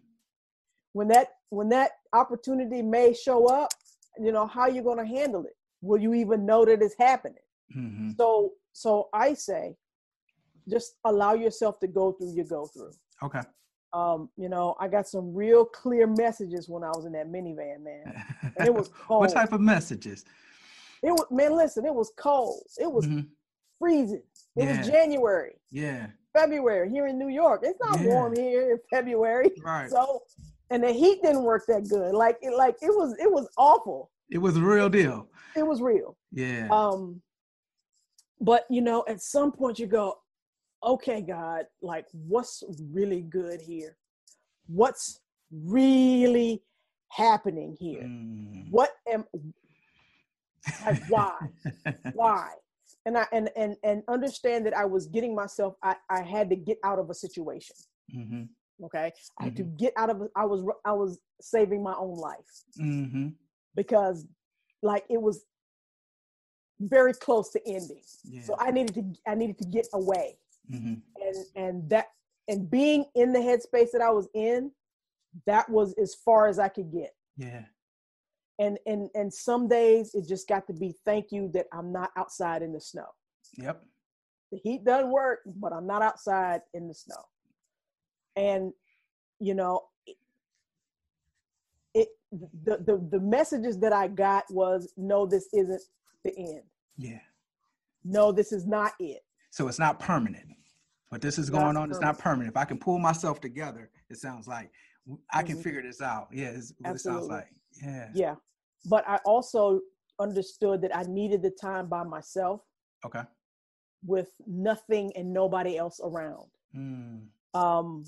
[0.93, 1.91] when that when that
[2.23, 3.71] opportunity may show up,
[4.25, 5.57] you know, how you're going to handle it?
[5.83, 7.47] Will you even know that it's happening?
[7.73, 9.77] hmm So so I say
[10.71, 12.93] just allow yourself to go through your go through.
[13.23, 13.41] okay
[13.93, 17.83] Um, you know, I got some real clear messages when I was in that minivan,
[17.83, 18.15] man.
[18.57, 19.23] And it was cold.
[19.23, 20.25] what type of messages
[21.03, 22.63] It was man, listen, it was cold.
[22.79, 23.29] It was Mhm.
[23.79, 24.23] freezing.
[24.57, 24.79] It Yeah.
[24.79, 27.61] was January, yeah February here in New York.
[27.65, 28.07] It's not Yeah.
[28.13, 29.51] warm here in February.
[29.65, 30.23] right So
[30.73, 32.15] and the heat didn't work that good.
[32.15, 34.11] Like it like it was it was awful.
[34.31, 36.17] it was a real deal It was real.
[36.31, 37.21] yeah Um
[38.41, 40.20] but you know, at some point you go,
[40.85, 42.63] okay, God, like what's
[42.93, 43.97] really good here?
[44.67, 46.63] What's really
[47.09, 48.05] happening here?
[48.05, 48.71] Mm.
[48.71, 49.25] What am
[50.87, 51.37] like why?
[52.15, 52.51] why
[53.07, 56.57] and i and and and understand that i was getting myself i i had to
[56.57, 57.77] get out of a situation
[58.13, 58.43] hmm
[58.83, 59.77] okay i had to Mm-hmm.
[59.77, 63.29] get out of i was i was saving my own life hmm
[63.75, 64.27] because
[64.83, 65.45] like it was
[66.81, 70.37] very close to ending yeah so i needed to i needed to get away
[70.69, 72.07] hmm and and that
[72.49, 74.71] and being in the headspace that i was in
[75.47, 77.65] that was as far as i could get yeah
[78.59, 82.11] and and and some days it just got to be thank you that i'm not
[82.17, 83.07] outside in the snow
[83.57, 83.83] yep
[84.51, 87.25] the heat doesn't work, but I'm not outside in the snow.
[88.37, 88.73] And,
[89.39, 89.83] you know,
[91.95, 95.83] it the, the the messages that I got was no, this isn't
[96.25, 96.63] the end.
[96.97, 97.21] Yeah.
[98.05, 99.23] No, this is not it.
[99.51, 100.47] So it's not permanent.
[101.11, 102.51] But this is going on It's not permanent.
[102.53, 104.71] If I can pull myself together, it sounds like
[105.33, 105.63] I can Mhm.
[105.63, 106.29] figure this out.
[106.33, 107.53] Yeah, it's what it sounds like.
[107.83, 108.11] Yeah.
[108.15, 108.37] Yeah.
[108.89, 109.81] But I also
[110.21, 112.63] understood that I needed the time by myself
[113.05, 113.23] Okay.
[114.05, 116.49] with nothing and nobody else around.
[116.75, 117.29] Mm.
[117.55, 118.05] Um,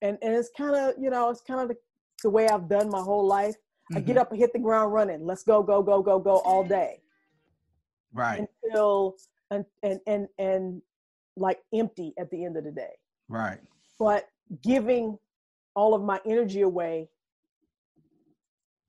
[0.00, 1.76] and, and it's kind of, you know, it's kind of the,
[2.22, 3.56] the way I've done my whole life.
[3.94, 4.20] I get Mhm.
[4.20, 5.24] up and hit the ground running.
[5.26, 7.02] Let's go, go, go, go, go all day
[8.12, 8.48] Right.
[8.64, 9.16] until
[9.50, 10.82] and and and and
[11.36, 12.92] like empty at the end of the day.
[13.28, 13.58] Right.
[13.98, 14.26] But
[14.62, 15.18] giving
[15.74, 17.08] all of my energy away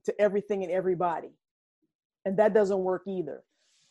[0.05, 1.31] to everything and everybody,
[2.25, 3.43] and that doesn't work either.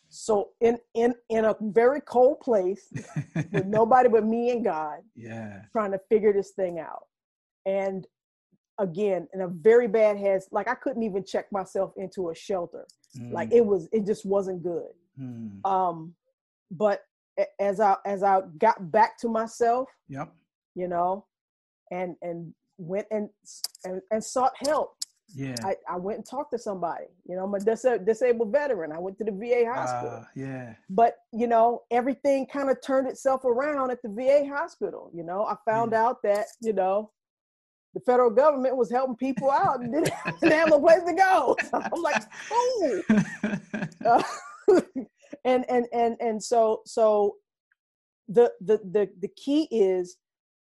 [0.08, 2.92] So in in in a very cold place
[3.52, 5.62] with nobody but me and God, yeah.
[5.72, 7.04] trying to figure this thing out.
[7.66, 8.06] And
[8.78, 12.86] again, in a very bad heads, like I couldn't even check myself into a shelter.
[13.30, 13.56] Like Mm.
[13.56, 14.90] it was, it just wasn't good.
[15.20, 15.64] Mm.
[15.66, 16.14] Um,
[16.70, 17.02] but
[17.60, 20.32] as I as I got back to myself, Yep.
[20.74, 21.24] you know,
[21.90, 23.28] and and went and
[23.84, 24.94] and, and sought help.
[25.34, 25.56] Yeah.
[25.62, 27.04] I, I went and talked to somebody.
[27.28, 28.92] You know, I'm a dis- disabled veteran.
[28.92, 30.20] I went to the VA hospital.
[30.20, 30.74] Uh, yeah.
[30.88, 35.44] but you know everything kind of turned itself around at the va hospital you know
[35.44, 36.06] i found Yeah.
[36.06, 37.10] out that you know
[37.94, 40.10] the federal government was helping people out and didn't,
[40.40, 43.02] didn't have no place to go so i'm like oh
[44.06, 44.22] Uh,
[45.44, 47.36] and and and and so so
[48.28, 50.16] the the the the key is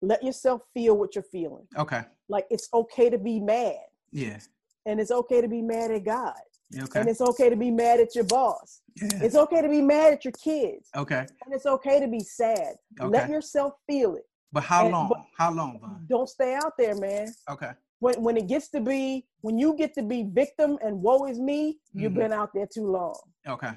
[0.02, 2.02] let yourself feel what you're feeling okay.
[2.30, 3.78] like it's okay to be mad
[4.12, 4.40] Yeah.
[4.86, 6.34] and it's okay to be mad at god
[6.84, 7.00] Okay.
[7.02, 9.20] and it's okay to be mad at your boss yeah.
[9.22, 11.26] it's okay to be mad at your kids Okay.
[11.46, 12.76] and it's okay to be sad.
[13.00, 13.10] Okay.
[13.10, 14.26] Let yourself feel it.
[14.52, 15.08] But how and- long?
[15.10, 16.06] but- how long, Vonne?
[16.10, 17.28] Don't stay out there, man.
[17.50, 17.72] Okay.
[18.00, 21.40] When when it gets to be when you get to be victim and woe is
[21.40, 22.22] me, you've Mhm.
[22.22, 23.20] been out there too long.
[23.48, 23.72] Okay.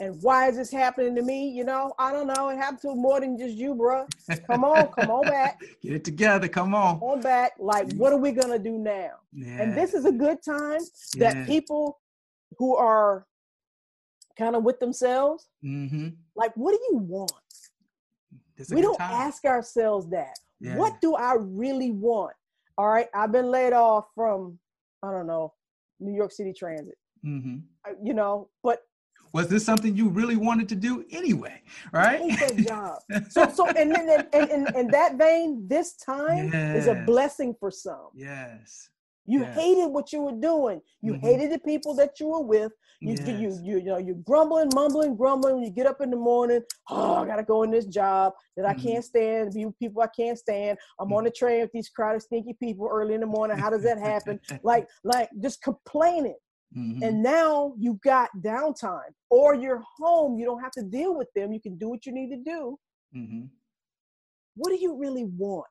[0.00, 1.48] And why is this happening to me?
[1.50, 2.48] You know, I don't know.
[2.48, 4.06] It happened to more than just you, bruh.
[4.46, 6.48] Come on, come on back, Get it together.
[6.48, 6.98] Come on.
[6.98, 7.52] on back.
[7.60, 9.10] Like, what are we gonna do now?
[9.32, 9.62] Yeah.
[9.62, 10.80] And this is a good time
[11.18, 11.46] that yeah.
[11.46, 12.00] people
[12.58, 13.26] who are
[14.36, 16.08] kind of with themselves, Mm-hmm.
[16.34, 17.30] like, what do you want?
[18.70, 19.12] We don't time.
[19.12, 20.36] ask ourselves that.
[20.60, 20.76] Yeah.
[20.76, 22.32] What do I really want?
[22.78, 24.58] All right, I've been laid off from
[25.02, 25.52] I don't know
[26.00, 26.96] New York City Transit.
[27.24, 27.58] Mm-hmm.
[28.04, 28.80] You know, but
[29.34, 31.60] Was this something you really wanted to do anyway?
[31.92, 32.20] Right.
[32.38, 32.98] that job.
[33.30, 38.08] So, so, and then, and, and that vein, this time is a blessing for some.
[38.14, 38.88] yes.
[39.26, 39.54] You Yeah.
[39.54, 40.82] hated what you were doing.
[41.00, 41.20] You Mhm.
[41.20, 42.72] hated the people that you were with.
[43.00, 43.26] You, yes.
[43.26, 45.54] you, you, you know, you're grumbling, mumbling, grumbling.
[45.56, 46.60] When you get up in the morning,
[46.90, 48.82] oh, I gotta go in this job that I Mhm.
[48.82, 49.52] can't stand.
[49.54, 50.78] Be people I can't stand.
[51.00, 53.56] I'm on the train with these crowded, stinky people early in the morning.
[53.56, 54.38] How does that happen?
[54.62, 56.36] like, like just complaining.
[56.76, 57.02] Mhm.
[57.02, 60.38] And now you've got downtime, or you're home.
[60.38, 61.52] You don't have to deal with them.
[61.52, 62.78] You can do what you need to do.
[63.14, 63.48] Mhm.
[64.56, 65.66] What do you really want?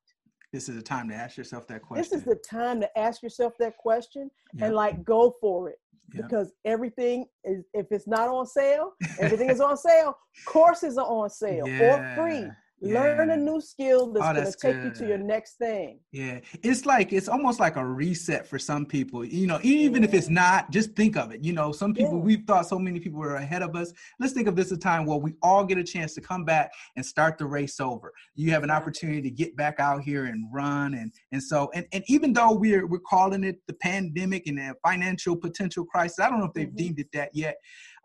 [0.51, 2.03] This is a time to ask yourself that question.
[2.03, 4.63] This is the time to ask yourself that question Yep.
[4.67, 5.79] and like go for it.
[6.13, 6.25] Yep.
[6.25, 10.15] Because everything is, if it's not on sale, everything is on sale.
[10.45, 12.47] Courses are on sale or free.
[12.83, 15.99] Learn a new skill that's, Oh, going to take you to your next thing.
[16.11, 19.23] Yeah, it's like it's almost like a reset for some people.
[19.23, 21.43] You know, even if it's not, just think of it.
[21.43, 22.23] You know, some people Yeah.
[22.23, 23.93] we've thought so many people were ahead of us.
[24.19, 26.43] Let's think of this as a time where we all get a chance to come
[26.43, 28.11] back and start the race over.
[28.35, 31.85] You have an opportunity to get back out here and run, and and so and
[31.93, 36.29] and even though we're we're calling it the pandemic and the financial potential crisis, I
[36.29, 36.75] don't know if they've Mhm.
[36.75, 37.55] deemed it that yet.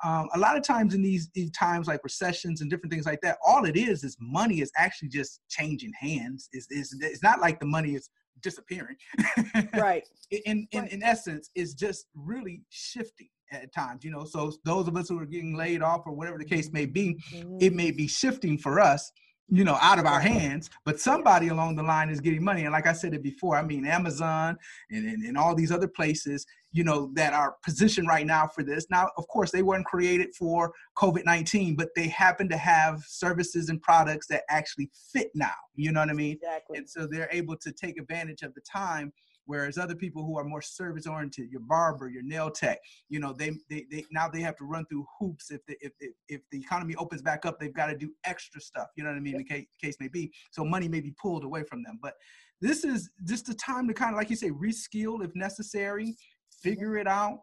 [0.05, 3.21] Um, a lot of times in these, these times like recessions and different things like
[3.23, 6.49] that, all it is is money is actually just changing hands.
[6.53, 8.09] It's, it's, it's not like the money is
[8.41, 8.97] disappearing.
[9.75, 10.05] Right.
[10.31, 10.93] in, in, Right.
[10.93, 14.25] in essence, it's just really shifting at times, you know.
[14.25, 17.19] So those of us who are getting laid off or whatever the case may be,
[17.35, 17.61] Mhm.
[17.63, 19.11] it may be shifting for us
[19.51, 22.65] you know out of our hands but somebody along the line is getting money.
[22.65, 24.59] And like i said it before i mean amazon
[24.91, 28.63] and, and, and all these other places you know that are positioned right now for
[28.63, 28.87] this.
[28.91, 33.81] Now of course they weren't created for covid-19 but they happen to have services and
[33.81, 35.55] products that actually fit now.
[35.77, 36.33] You know what i mean?
[36.33, 36.79] Exactly.
[36.79, 39.13] and so they're able to take advantage of the time
[39.49, 42.79] whereas other people who are more service oriented your barber your nail tech
[43.09, 45.51] you know they, they they now they have to run through hoops.
[45.51, 48.61] If the if, if, if the economy opens back up they've got to do extra
[48.61, 50.31] stuff you know what i mean the case, case may be.
[50.51, 51.99] So money may be pulled away from them.
[52.03, 52.15] But
[52.61, 56.15] this is just the time to kind of like you say reskill if necessary
[56.63, 57.41] figure it out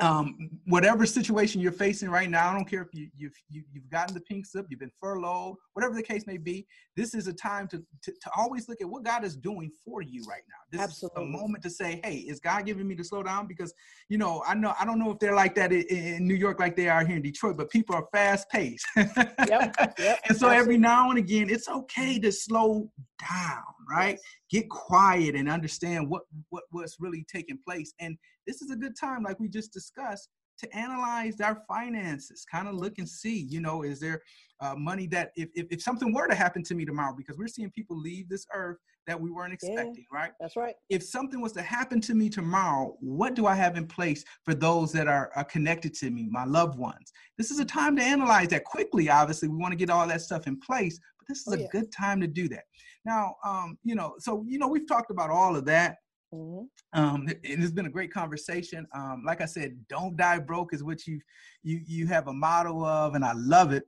[0.00, 3.66] um, whatever situation you're facing right now, I don't care if you, you've, you, have
[3.72, 6.66] you have gotten the pink slip, you've been furloughed, whatever the case may be,
[6.96, 10.02] this is a time to, to, to always look at what God is doing for
[10.02, 10.78] you right now.
[10.78, 11.22] This Absolutely.
[11.22, 13.46] is a moment to say, hey, is God giving me to slow down?
[13.46, 13.72] Because,
[14.08, 16.60] you know, I know, I don't know if they're like that in, in New York
[16.60, 18.86] like they are here in Detroit, but people are fast paced.
[18.96, 22.90] yep, yep, and so every now and again, it's okay to slow
[23.20, 24.18] down, right?
[24.50, 27.92] Get quiet and understand what, what what's really taking place.
[28.00, 28.16] And
[28.46, 30.28] this is a good time, like we just discussed,
[30.58, 34.22] to analyze our finances, kind of look and see, you know, is there
[34.60, 37.48] uh, money that if, if, if, something were to happen to me tomorrow, because we're
[37.48, 40.32] seeing people leave this earth that we weren't expecting, yeah, right?
[40.40, 40.74] That's right.
[40.88, 44.54] If something was to happen to me tomorrow, what do I have in place for
[44.54, 47.12] those that are, are connected to me, my loved ones?
[47.38, 49.08] This is a time to analyze that quickly.
[49.08, 50.98] Obviously, we want to get all that stuff in place,
[51.28, 51.66] this is oh, a yeah.
[51.72, 52.64] good time to do that.
[53.04, 55.96] Now, um, you know, so you know, we've talked about all of that.
[56.34, 57.00] Mm-hmm.
[57.00, 58.86] Um, it, has been a great conversation.
[58.94, 61.20] Um, like I said, don't die broke is what you
[61.62, 63.84] you you have a motto of, and I love it.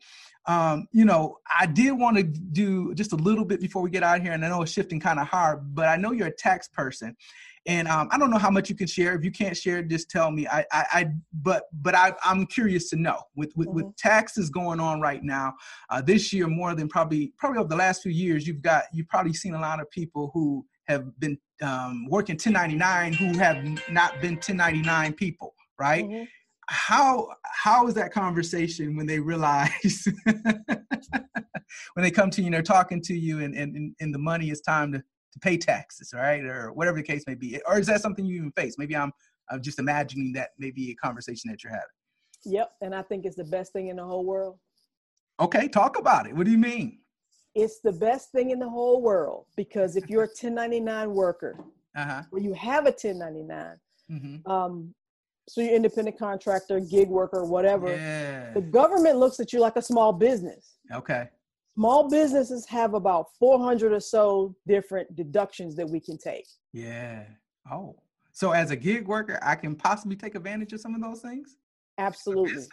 [0.46, 4.02] Um, you know, I did want to do just a little bit before we get
[4.02, 6.36] out here, and I know it's shifting kind of hard, but I know you're a
[6.36, 7.16] tax person,
[7.66, 9.14] and um, I don't know how much you can share.
[9.14, 10.46] If you can't share, just tell me.
[10.46, 13.76] I, I, I but but I, am curious to know with with, mm-hmm.
[13.76, 15.54] with, taxes going on right now.
[15.90, 19.08] Uh, this year, more than probably probably over the last few years, you've got you've
[19.08, 24.20] probably seen a lot of people who have been um, working 1099 who have not
[24.20, 26.04] been 1099 people, right?
[26.04, 26.24] Mm-hmm.
[26.70, 30.06] How how is that conversation when they realize
[31.94, 34.50] when they come to you and they're talking to you and, and, and the money
[34.50, 35.02] is time to,
[35.40, 36.42] to pay taxes, right?
[36.44, 37.60] Or whatever the case may be.
[37.66, 38.76] Or is that something you even face?
[38.78, 39.12] Maybe I'm,
[39.50, 41.86] I'm just imagining that maybe a conversation that you're having.
[42.44, 44.58] Yep, and I think it's the best thing in the whole world.
[45.40, 46.34] Okay, talk about it.
[46.34, 46.98] What do you mean?
[47.58, 51.58] it's the best thing in the whole world because if you're a 1099 worker
[51.96, 52.22] uh-huh.
[52.30, 53.76] or you have a 1099
[54.10, 54.50] mm-hmm.
[54.50, 54.94] um,
[55.48, 58.52] so you're independent contractor gig worker whatever yeah.
[58.52, 61.28] the government looks at you like a small business okay
[61.78, 67.24] small businesses have about 400 or so different deductions that we can take yeah
[67.70, 67.96] oh
[68.32, 71.56] so as a gig worker i can possibly take advantage of some of those things
[71.98, 72.64] absolutely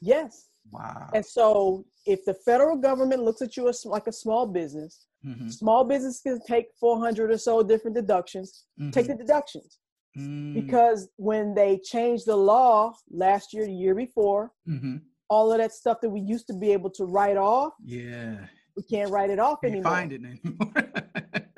[0.00, 1.10] yes Wow.
[1.14, 5.48] And so if the federal government looks at you as like a small business, mm-hmm.
[5.48, 8.90] small business can take 400 or so different deductions, mm-hmm.
[8.90, 9.78] take the deductions.
[10.18, 10.54] Mm.
[10.54, 14.96] Because when they changed the law last year, the year before, mm-hmm.
[15.28, 18.36] All of that stuff that we used to be able to write off, yeah,
[18.76, 19.92] we can't write it off anymore.
[19.92, 20.72] Find it anymore.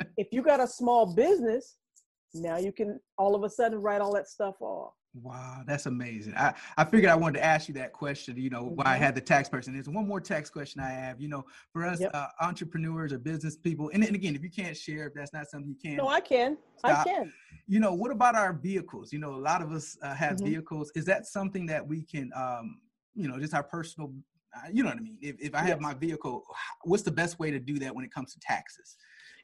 [0.17, 1.77] if you got a small business,
[2.35, 4.93] now you can all of a sudden write all that stuff off.
[5.15, 6.35] Wow, that's amazing.
[6.37, 9.05] I, I figured I wanted to ask you that question, you know, why I mm-hmm.
[9.05, 9.73] had the tax person.
[9.73, 12.11] There's one more tax question I have, you know, for us yep.
[12.15, 13.91] uh, entrepreneurs or business people.
[13.93, 15.97] And, and again, if you can't share, if that's not something you can.
[15.97, 16.59] No, I can.
[16.77, 17.01] Stop.
[17.01, 17.33] I can.
[17.67, 19.13] You know, what about our vehicles?
[19.13, 20.47] You know, a lot of us uh, have mm-hmm.
[20.47, 20.93] vehicles.
[20.95, 22.79] Is that something that we can, um,
[23.19, 24.13] you know, just our personal,
[24.57, 25.19] uh, you know what I mean?
[25.21, 26.45] If, if I have my vehicle,
[26.85, 28.97] what's the best way to do that when it comes to taxes?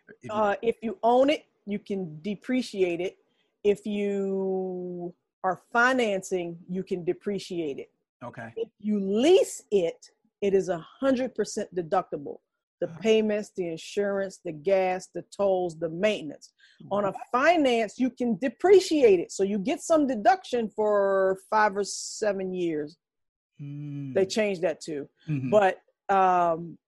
[0.08, 3.16] If you, uh, if you own it, you can depreciate it.
[3.64, 5.12] If you
[5.42, 7.90] are financing, you can depreciate it.
[8.22, 8.52] Okay.
[8.56, 10.10] If you lease it,
[10.40, 12.38] it is a hundred percent deductible.
[12.80, 12.98] The uh-huh.
[13.00, 16.52] payments, the insurance, the gas, the tolls, the maintenance.
[16.90, 19.32] On a finance, you can depreciate it.
[19.32, 22.98] So you get some deduction for five or seven years.
[23.60, 24.14] Mm.
[24.14, 25.08] They changed that too.
[25.28, 25.50] Mm-hmm.
[25.50, 25.78] But
[26.08, 26.78] um,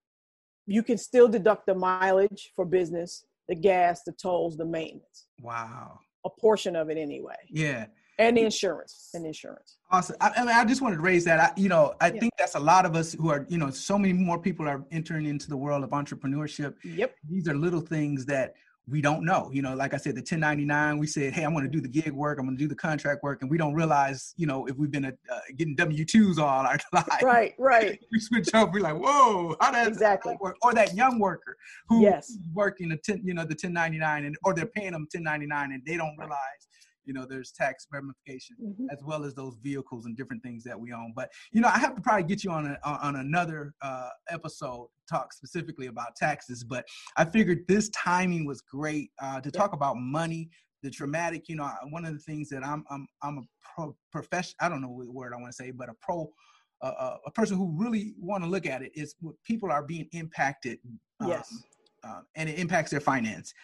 [0.66, 5.26] you can still deduct the mileage for business, the gas, the tolls, the maintenance.
[5.40, 6.00] Wow.
[6.24, 7.36] A portion of it anyway.
[7.48, 7.86] Yeah
[8.18, 11.40] and the insurance and insurance awesome I, I, mean i just wanted to raise that
[11.40, 12.20] I, you know i yeah.
[12.20, 14.84] think that's a lot of us who are you know so many more people are
[14.90, 18.54] entering into the world of entrepreneurship yep these are little things that
[18.88, 21.64] we don't know you know like i said the 1099 we said hey I'm going
[21.64, 23.74] to do the gig work i'm going to do the contract work and we don't
[23.74, 25.10] realize you know if we've been uh,
[25.56, 27.22] getting w2s all our life.
[27.22, 27.98] Right right.
[28.12, 30.32] We switch up we're like whoa how does exactly.
[30.32, 30.56] that work?
[30.62, 31.56] Or that young worker
[31.88, 32.38] who yes.
[32.54, 35.96] working the 10 you know the 1099 and or they're paying them 1099 and they
[35.96, 36.68] don't realize
[37.06, 38.86] you know there's tax ramifications mm-hmm.
[38.90, 41.78] as well as those vehicles and different things that we own but you know i
[41.78, 46.64] have to probably get you on a, on another uh, episode talk specifically about taxes
[46.64, 46.84] but
[47.16, 49.58] i figured this timing was great uh, to yeah.
[49.58, 50.48] talk about money
[50.82, 54.54] the traumatic you know one of the things that i'm i'm, I'm a pro profession
[54.60, 56.28] i don't know what word i want to say but a pro
[56.82, 60.06] uh, a person who really want to look at it is what people are being
[60.12, 60.78] impacted
[61.20, 61.64] um, yes
[62.04, 63.54] uh, and it impacts their finance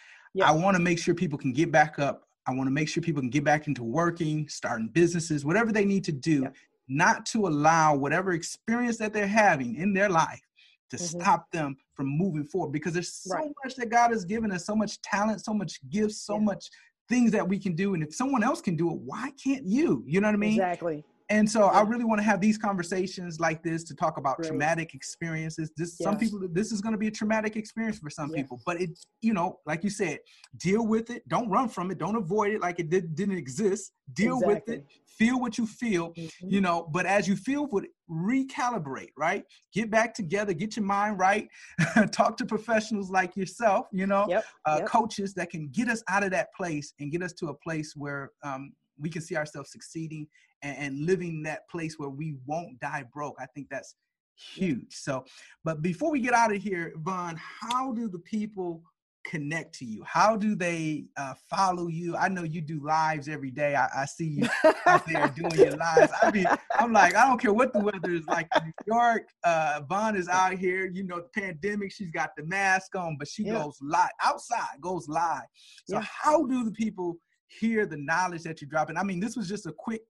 [0.43, 3.01] I want to make sure people can get back up I want to make sure
[3.01, 6.49] people can get back into working, starting businesses, whatever they need to do, yeah.
[6.87, 10.41] not to allow whatever experience that they're having in their life
[10.89, 11.21] to mm-hmm.
[11.21, 13.51] stop them from moving forward because there's so right.
[13.63, 16.43] much that God has given us, so much talent, so much gifts, so yeah.
[16.43, 16.69] much
[17.09, 17.93] things that we can do.
[17.93, 20.03] And if someone else can do it, why can't you?
[20.05, 20.53] You know what I mean?
[20.53, 21.03] Exactly.
[21.33, 24.49] And so I really want to have these conversations like this to talk about Great.
[24.49, 25.71] traumatic experiences.
[25.75, 28.43] This some people this is going to be a traumatic experience for some Yes.
[28.43, 30.19] people, but it you know, like you said,
[30.57, 31.27] deal with it.
[31.27, 31.97] Don't run from it.
[31.97, 33.93] Don't avoid it like it did, didn't exist.
[34.13, 34.85] Deal with it.
[35.17, 36.29] Feel what you feel, Mhm.
[36.55, 39.43] you know, but as you feel it, recalibrate, right?
[39.73, 41.47] Get back together, get your mind right.
[42.11, 44.45] Talk to professionals like yourself, you know, Yep.
[44.65, 44.87] uh, yep.
[44.87, 47.95] coaches that can get us out of that place and get us to a place
[47.95, 50.27] where um, we can see ourselves succeeding
[50.61, 53.35] and, and living that place where we won't die broke.
[53.39, 53.95] I think that's
[54.35, 54.95] huge.
[54.95, 55.25] So,
[55.63, 58.81] but before we get out of here, Vonne, how do the people
[59.25, 60.03] connect to you?
[60.05, 62.15] How do they uh, follow you?
[62.17, 63.75] I know you do lives every day.
[63.75, 64.49] I, I see you
[64.85, 66.11] out there doing your lives.
[66.21, 69.29] I mean, I'm like, I don't care what the weather is like in New York.
[69.45, 70.87] Uh, Vonne is out here.
[70.91, 71.91] You know, the pandemic.
[71.93, 73.63] She's got the mask on, but she Yeah.
[73.63, 74.81] goes live outside.
[74.81, 75.43] Goes live.
[75.85, 76.01] So, Yeah.
[76.01, 77.17] how do the people
[77.59, 78.97] hear the knowledge that you're dropping?
[78.97, 80.01] I mean, this was just a quick,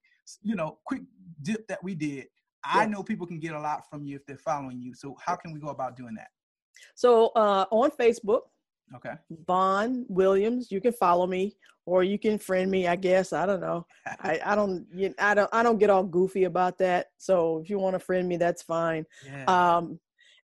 [0.42, 1.02] you know, quick
[1.42, 2.28] dip that we did.
[2.66, 4.94] I know people can get a lot from you if they're following you.
[4.94, 6.30] So, how can we go about doing that?
[6.96, 8.42] So uh, on Facebook,
[8.96, 9.14] Okay.
[9.46, 12.88] Vonne Williams, you can follow me or you can friend me.
[12.88, 13.86] I guess I don't know.
[14.06, 14.86] I, I don't.
[14.94, 15.50] You, I don't.
[15.52, 17.08] I don't get all goofy about that.
[17.18, 19.06] So if you want to friend me, that's fine.
[19.26, 19.46] Yeah.
[19.46, 20.00] Um,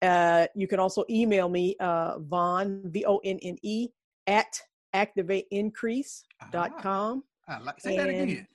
[0.02, 3.88] uh, you can also email me, uh, Vonne, V O N N E,
[4.28, 4.60] at
[4.96, 7.24] activateincrease.com.
[7.48, 8.48] Ah, I like, say that again.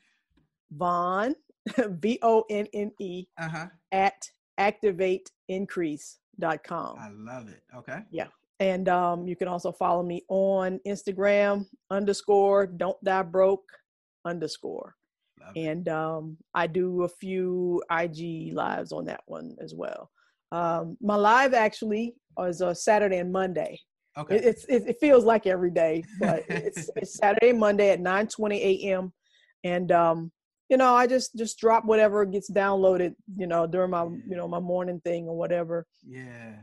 [0.77, 1.35] Vonne,
[2.01, 3.67] V O N N E, Uh huh.
[3.93, 4.29] at
[4.59, 6.99] activateincrease.com.
[6.99, 7.63] I love it.
[7.77, 8.01] Okay.
[8.11, 8.27] Yeah.
[8.61, 13.69] And um, you can also follow me on Instagram underscore don't die broke
[14.25, 14.97] underscore.
[15.41, 15.61] Love it.
[15.67, 20.11] And um, I do a few IG lives on that one as well.
[20.51, 23.81] Um, my live actually is a Saturday and Monday.
[24.19, 24.37] Okay.
[24.37, 28.57] It, it's it, it feels like every day, but it's, it's Saturday Monday at 9:20
[28.57, 29.13] a.m.
[29.65, 30.33] And um,
[30.69, 34.49] you know, I just just drop whatever gets downloaded, you know, during my you know
[34.49, 35.87] my morning thing or whatever.
[36.07, 36.55] yeah.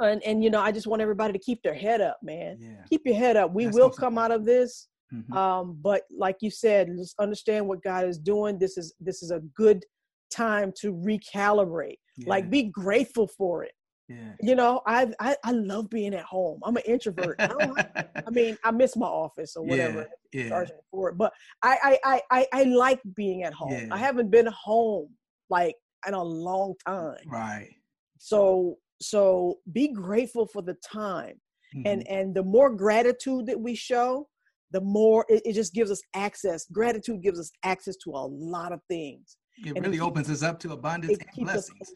[0.00, 2.58] And and you know, I just want everybody to keep their head up, man.
[2.60, 2.82] Yeah.
[2.90, 3.52] Keep your head up.
[3.52, 4.88] We That's will come out of this.
[5.12, 5.36] Mhm.
[5.36, 8.58] Um, but like you said, just understand what God is doing.
[8.58, 9.84] This is this is a good
[10.32, 11.98] time to recalibrate.
[12.26, 13.72] Like be grateful for it.
[14.08, 14.32] Yeah.
[14.40, 16.60] You know, I I, I love being at home.
[16.64, 17.36] I'm an introvert.
[17.38, 20.08] I, don't like, I mean, I miss my office or whatever.
[20.32, 20.44] Yeah.
[20.44, 20.64] Yeah.
[20.90, 21.18] for it.
[21.18, 21.32] But
[21.62, 23.72] I, I I I like being at home.
[23.72, 23.88] Yeah.
[23.90, 25.08] I haven't been home
[25.48, 25.76] like
[26.06, 27.16] in a long time.
[27.26, 27.70] Right.
[28.18, 31.40] So so be grateful for the time.
[31.74, 31.82] Mhm.
[31.86, 34.28] And and the more gratitude that we show,
[34.72, 36.66] the more it, it just gives us access.
[36.66, 39.38] Gratitude gives us access to a lot of things.
[39.56, 41.92] It and really it opens us up to abundance and blessings.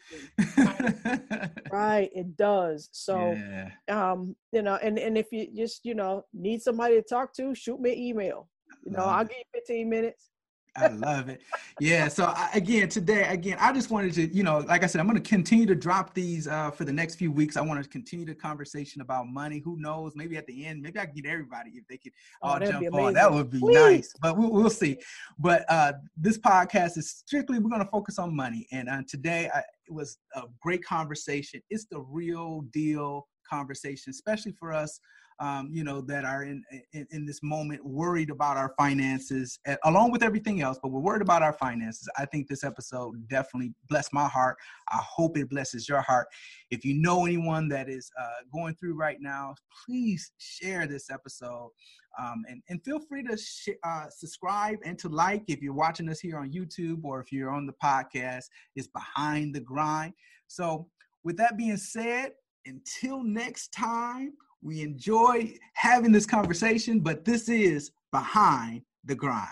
[1.73, 2.11] right.
[2.15, 2.89] It does.
[2.93, 3.71] So yeah.
[3.89, 7.55] um, you know, and and if you just, you know, need somebody to talk to,
[7.55, 8.49] shoot me an email.
[8.85, 10.31] You know, I'll give you 15 minutes.
[10.79, 11.43] I love it.
[11.81, 12.09] Yeah.
[12.09, 15.07] So I, again, today, again, I just wanted to, you know, like I said, I'm
[15.07, 17.57] going to continue to drop these uh, for the next few weeks.
[17.57, 19.61] I want to continue the conversation about money.
[19.65, 20.13] Who knows?
[20.15, 22.13] Maybe at the end, maybe I can get everybody if they could
[22.43, 23.15] Oh, all that'd jump on.
[23.15, 23.75] That would be Please.
[23.75, 24.15] nice.
[24.21, 24.99] But we'll, we'll see.
[25.39, 28.67] But uh, this podcast is strictly we're going to focus on money.
[28.73, 31.61] And uh, today, I, it was a great conversation.
[31.71, 35.01] It's the real deal conversation, especially for us
[35.41, 36.63] um, you know, that are in,
[36.93, 40.79] in in this moment worried about our finances, eh, along with everything else.
[40.83, 42.09] But we're worried about our finances.
[42.19, 44.57] I think this episode definitely blessed my heart.
[44.91, 46.27] I hope it blesses your heart.
[46.71, 49.55] If you know anyone that is uh, going through right now,
[49.87, 51.71] please share this episode.
[52.19, 56.09] Um, and, and feel free to sh- uh, subscribe and to like if you're watching
[56.09, 58.47] us here on YouTube or if you're on the podcast.
[58.75, 60.15] It's Behind the Grind.
[60.49, 60.89] So,
[61.23, 62.33] with that being said,
[62.67, 64.33] until next time,
[64.63, 69.49] we enjoy having this conversation, but this is Behind the Grind.